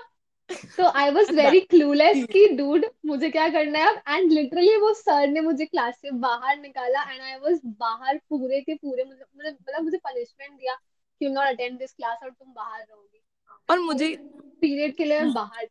तो 0.78 0.86
आई 0.92 1.10
वाज 1.12 1.32
वेरी 1.34 1.60
क्लूलेस 1.62 2.24
कि 2.26 2.48
डूड 2.56 2.86
मुझे 3.06 3.30
क्या 3.30 3.48
करना 3.50 3.80
है 3.80 3.88
अब? 3.90 4.02
एंड 4.10 4.32
लिटरली 4.32 4.76
वो 4.78 4.94
सर 4.94 5.28
ने 5.28 5.42
मुझे 5.42 5.66
क्लास 5.66 5.96
से 6.02 6.12
बाहर 6.20 6.58
निकाला 6.58 7.04
एंड 7.12 7.22
आई 7.22 7.36
वाज 7.40 7.60
बाहर 7.80 8.18
पूरे 8.30 8.62
के 8.62 8.76
पूरे 8.76 9.04
मुझे 9.04 9.22
मतलब 9.22 9.54
मतलब 9.54 9.84
मुझे 9.84 9.98
पनिशमेंट 9.98 10.52
दिया 10.52 10.76
कि 11.22 11.30
नॉट 11.30 11.48
अटेंड 11.48 11.80
दिस 11.80 11.94
क्लास 11.94 12.20
और 12.24 12.30
तुम 12.30 12.54
बाहर 12.54 12.80
रहोगी. 12.82 13.22
और 13.70 13.80
मुझे 13.80 14.14
पीरियड 14.62 14.96
के 14.96 15.06
लिए 15.06 15.20
मैं 15.20 15.34
बाहर 15.34 15.68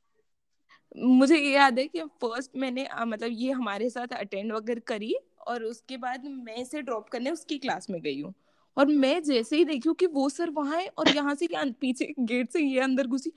मुझे 0.97 1.37
ये 1.39 1.53
याद 1.53 1.79
है 1.79 1.87
कि 1.89 2.03
फ़र्स्ट 2.23 2.51
मैंने 2.57 2.85
अ, 2.85 3.05
मतलब 3.05 3.31
ये 3.33 3.51
हमारे 3.53 3.89
साथ 3.91 4.13
अटेंड 4.15 4.53
वगैरह 4.53 4.81
करी 4.87 5.15
और 5.47 5.65
उसके 5.65 5.97
बाद 5.97 6.25
मैं 6.27 6.57
इसे 6.57 6.83
ड्रॉप 6.83 7.09
करने 7.09 7.31
उसकी 7.31 7.59
क्लास 7.59 7.91
में 7.91 8.01
गई 8.03 8.21
हूँ। 8.21 8.35
और 8.81 8.87
मैं 8.87 9.23
जैसे 9.23 9.57
ही 9.57 9.65
देखी 9.65 9.93
कि 10.01 10.07
वो 10.07 10.29
सर 10.29 10.51
वहाँ 10.51 10.77
है 10.77 10.87
और 10.99 11.09
यहाँ 11.09 11.35
से 11.35 11.47
क्या 11.47 11.65
पीछे 11.81 12.13
गेट 12.21 12.51
से 12.51 12.61
ये 12.61 12.81
अंदर 12.81 13.07
घुसी 13.07 13.33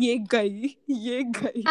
ये 0.00 0.16
गई 0.32 0.74
ये 0.90 1.22
गई। 1.38 1.62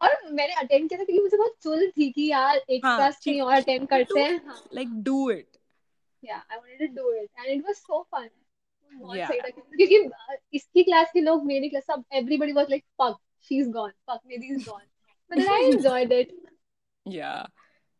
और 0.00 0.14
मैंने 0.32 0.54
अटेंड 0.54 0.88
किया 0.88 0.98
था 0.98 1.22
मुझे 1.22 1.36
बहुत 1.36 1.56
चुल 1.62 1.86
थी 1.88 2.10
कि 2.10 2.26
यार 2.26 2.56
एक 2.56 2.84
हाँ, 2.84 2.96
क्लास 2.96 3.20
नहीं 3.26 3.40
और 3.40 3.54
अटेंड 3.54 3.86
करते 3.88 4.20
हैं। 4.20 4.40
Like 4.74 4.88
do 5.02 5.30
it 5.30 5.56
yeah 6.22 6.36
I 6.36 6.56
wanted 6.56 6.96
to 6.96 7.02
do 7.02 7.12
it 7.12 7.28
and 7.38 7.46
it 7.48 7.64
was 7.66 7.74
so 7.74 8.02
fun 8.14 8.28
क्योंकि 9.76 10.10
इसकी 10.52 10.82
क्लास 10.82 11.10
के 11.14 11.20
लोग 11.20 11.44
मेरी 11.46 11.68
क्लास 11.68 11.84
सब 11.86 12.04
everybody 12.12 12.52
was 12.52 12.70
like 12.70 12.84
fuck 13.02 13.18
she 13.50 13.58
is 13.60 13.70
gone 13.70 13.90
fuck 14.10 14.20
मेरी 14.26 14.54
is 14.54 14.68
gone 14.70 14.82
but 15.30 15.48
I 15.48 15.70
enjoyed 15.70 16.12
it 16.12 16.36
yeah 17.06 17.48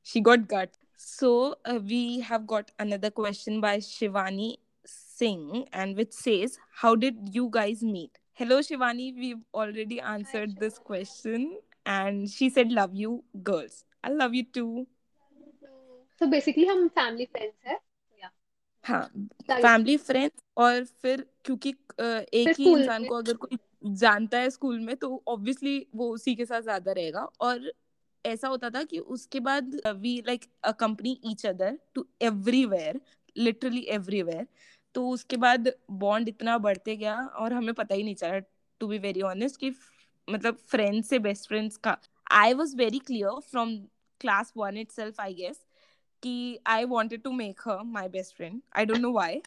she 0.07 0.21
got 0.21 0.53
got 0.55 0.77
So 1.11 1.57
uh, 1.65 1.81
we 1.85 2.21
have 2.21 2.47
got 2.47 2.71
another 2.79 3.11
question 3.11 3.61
by 3.61 3.79
Shivani 3.79 4.59
Singh, 4.87 5.67
and 5.73 5.97
which 5.97 6.13
says, 6.13 6.57
"How 6.83 6.95
did 6.95 7.35
you 7.35 7.49
guys 7.51 7.83
meet?" 7.83 8.21
Hello, 8.33 8.61
Shivani. 8.61 9.09
We've 9.17 9.43
already 9.53 10.01
answered 10.01 10.55
Hi, 10.55 10.61
this 10.61 10.79
question, 10.79 11.59
and 11.85 12.31
she 12.31 12.49
said, 12.49 12.71
"Love 12.71 12.95
you, 12.95 13.25
girls. 13.43 13.85
I 14.05 14.11
love 14.23 14.35
you 14.35 14.45
too." 14.45 14.87
so 16.21 16.27
basically 16.27 16.69
हम 16.69 16.89
family 16.97 17.27
friends 17.35 17.55
हैं 17.67 17.79
हाँ 18.85 19.03
family 19.51 19.97
friends 19.97 20.43
और 20.57 20.85
फिर 21.03 21.27
क्योंकि 21.45 21.71
एक 22.41 22.55
ही 22.59 22.71
इंसान 22.71 23.05
को 23.05 23.15
अगर 23.15 23.35
कोई 23.35 23.59
जानता 24.03 24.39
है 24.39 24.51
स्कूल 24.51 24.79
में 24.81 24.97
तो 24.97 25.23
ऑब्वियसली 25.29 25.87
वो 25.95 26.11
उसी 26.15 26.35
के 26.35 26.45
साथ 26.45 26.63
ज़्यादा 26.63 26.93
रहेगा 26.93 27.29
और 27.41 27.73
ऐसा 28.27 28.49
होता 28.49 28.71
था 28.71 28.83
कि 28.83 28.99
उसके 28.99 29.41
बाद 29.41 29.81
we 29.97 30.17
like 30.27 30.45
a 30.65 30.73
company 30.81 31.19
each 31.31 31.47
other 31.47 31.79
to 31.95 32.07
everywhere 32.23 33.01
literally 33.37 33.81
everywhere 33.91 34.47
तो 34.95 35.09
उसके 35.09 35.37
बाद 35.37 35.73
बॉन्ड 36.05 36.29
इतना 36.29 36.57
बढ़ते 36.59 36.97
गया 36.97 37.17
और 37.41 37.53
हमें 37.53 37.75
पता 37.75 37.95
ही 37.95 38.03
नहीं 38.03 38.15
चला 38.15 38.39
टू 38.81 38.87
बी 38.89 38.99
वेरी 38.99 39.23
ऑनेस्ट 39.23 39.61
कि 39.61 39.73
मतलब 40.29 40.57
फ्रेंड्स 40.71 41.09
से 41.09 41.19
बेस्ट 41.19 41.49
फ्रेंड्स 41.49 41.77
का 41.77 41.97
I 42.31 42.53
was 42.55 42.77
very 42.77 42.99
clear 42.99 43.41
from 43.51 43.77
class 44.21 44.53
one 44.57 44.77
itself 44.91 45.21
I 45.21 45.35
guess 45.35 45.65
कि 46.23 46.59
I 46.67 46.85
wanted 46.85 47.25
to 47.25 47.33
make 47.33 47.63
her 47.63 47.83
my 47.85 48.07
best 48.09 48.37
friend. 48.37 48.63
I 48.73 48.85
don't 48.85 49.03
know 49.03 49.13
why. 49.13 49.43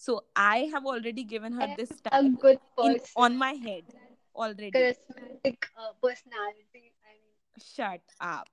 So 0.00 0.24
I 0.36 0.68
have 0.72 0.86
already 0.86 1.24
given 1.24 1.52
her 1.52 1.68
this 1.76 1.90
a 1.90 2.10
tag 2.10 2.40
good 2.40 2.58
in, 2.78 2.94
person 2.94 3.12
on 3.16 3.36
my 3.36 3.52
head 3.52 3.84
already. 4.34 4.70
charismatic 4.70 5.68
uh, 5.76 5.92
personality 6.02 6.92
Shut 7.62 8.00
up. 8.20 8.48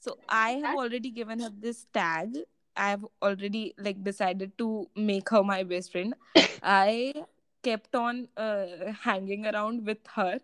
So 0.00 0.18
I 0.28 0.50
have 0.64 0.76
already 0.76 1.10
given 1.10 1.40
her 1.40 1.50
this 1.66 1.86
tag. 1.92 2.36
I 2.76 2.88
have 2.90 3.04
already 3.22 3.74
like 3.78 4.02
decided 4.04 4.56
to 4.58 4.86
make 4.96 5.28
her 5.30 5.42
my 5.42 5.62
best 5.62 5.92
friend. 5.92 6.14
I 6.62 7.12
kept 7.64 7.94
on 7.94 8.28
uh, 8.36 8.92
hanging 9.02 9.46
around 9.46 9.86
with 9.86 9.98
her 10.14 10.38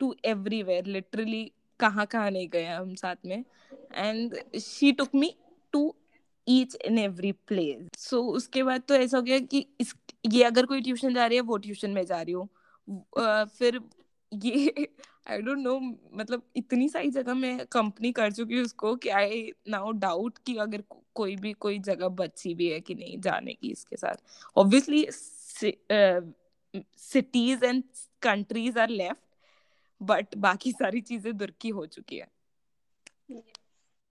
to 0.00 0.14
everywhere. 0.24 0.82
Literally 0.86 1.52
कहाँ 1.80 2.06
कहाँ 2.06 2.30
नहीं 2.30 2.48
गए 2.48 2.64
हम 2.64 2.94
साथ 2.94 3.16
में 3.26 3.44
and 3.94 4.34
she 4.60 4.90
took 4.98 5.14
me 5.14 5.34
to 5.72 5.80
each 6.46 6.76
and 6.84 6.98
every 6.98 7.32
place 7.48 8.00
so 8.00 8.20
उसके 8.40 8.62
बाद 8.62 8.82
तो 8.88 8.94
ऐसा 8.94 9.16
हो 9.16 9.22
गया 9.22 9.38
कि 9.54 9.64
इस 9.80 9.94
ये 10.32 10.42
अगर 10.44 10.66
कोई 10.66 10.80
ट्यूशन 10.82 11.14
जा 11.14 11.26
रही 11.26 11.36
है 11.36 11.42
वो 11.50 11.56
ट्यूशन 11.66 11.90
में 11.90 12.04
जा 12.06 12.20
रही 12.22 12.32
हूँ 12.32 12.48
अ, 13.18 13.44
फिर 13.44 13.80
ये 14.32 14.86
आई 15.30 15.42
डोंट 15.42 15.58
नो 15.58 15.78
मतलब 16.16 16.42
इतनी 16.56 16.88
सारी 16.88 17.10
जगह 17.10 17.34
मैं 17.34 17.58
कंपनी 17.72 18.12
कर 18.12 18.32
चुकी 18.32 18.56
हूँ 18.56 18.64
उसको 18.64 18.94
कि 19.04 19.08
आई 19.20 19.50
नाउ 19.68 19.92
डाउट 20.04 20.38
कि 20.46 20.56
अगर 20.66 20.82
कोई 21.14 21.36
भी 21.36 21.52
कोई 21.66 21.78
जगह 21.88 22.08
बची 22.20 22.54
भी 22.54 22.68
है 22.70 22.80
कि 22.80 22.94
नहीं 22.94 23.18
जाने 23.26 23.54
की 23.54 23.70
इसके 23.72 23.96
साथ 23.96 24.22
obviously 24.62 25.06
cities 27.12 27.64
and 27.64 27.82
countries 28.22 28.78
are 28.78 28.88
left 28.90 29.22
but 30.00 30.36
बाकी 30.46 30.72
सारी 30.72 31.00
चीज़ें 31.00 31.36
दूर 31.36 31.52
की 31.60 31.68
हो 31.80 31.86
चुकी 31.86 32.16
है 32.16 32.32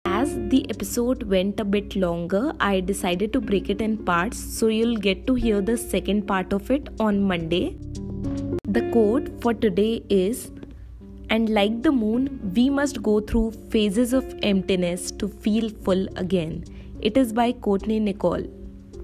As 0.05 0.31
the 0.51 0.57
episode 0.71 1.21
went 1.31 1.59
a 1.61 1.65
bit 1.73 1.95
longer, 2.03 2.41
I 2.65 2.81
decided 2.87 3.31
to 3.35 3.41
break 3.41 3.69
it 3.73 3.81
in 3.81 3.93
parts 4.09 4.41
so 4.57 4.67
you'll 4.67 4.99
get 5.05 5.21
to 5.27 5.35
hear 5.35 5.61
the 5.69 5.75
second 5.77 6.25
part 6.31 6.55
of 6.57 6.71
it 6.71 6.89
on 7.05 7.21
Monday. 7.31 7.63
The 8.77 8.83
quote 8.91 9.29
for 9.41 9.53
today 9.65 10.03
is 10.09 10.43
And 11.33 11.49
like 11.49 11.81
the 11.81 11.91
moon, 11.91 12.51
we 12.55 12.69
must 12.69 13.01
go 13.01 13.19
through 13.19 13.53
phases 13.71 14.13
of 14.13 14.35
emptiness 14.43 15.09
to 15.13 15.27
feel 15.27 15.67
full 15.67 16.05
again. 16.15 16.63
It 17.01 17.17
is 17.17 17.33
by 17.33 17.53
Courtney 17.53 17.99
Nicole. 17.99 18.45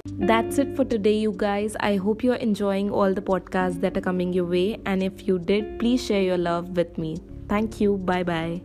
That's 0.05 0.59
it 0.59 0.75
for 0.75 0.85
today, 0.85 1.17
you 1.17 1.33
guys. 1.35 1.75
I 1.79 1.95
hope 1.95 2.23
you're 2.23 2.35
enjoying 2.35 2.91
all 2.91 3.15
the 3.15 3.23
podcasts 3.23 3.81
that 3.81 3.97
are 3.97 4.01
coming 4.01 4.31
your 4.31 4.45
way. 4.45 4.79
And 4.85 5.01
if 5.01 5.27
you 5.27 5.39
did, 5.39 5.79
please 5.79 6.05
share 6.05 6.21
your 6.21 6.37
love 6.37 6.77
with 6.77 6.99
me. 6.99 7.17
Thank 7.47 7.81
you. 7.81 7.97
Bye 7.97 8.21
bye. 8.21 8.61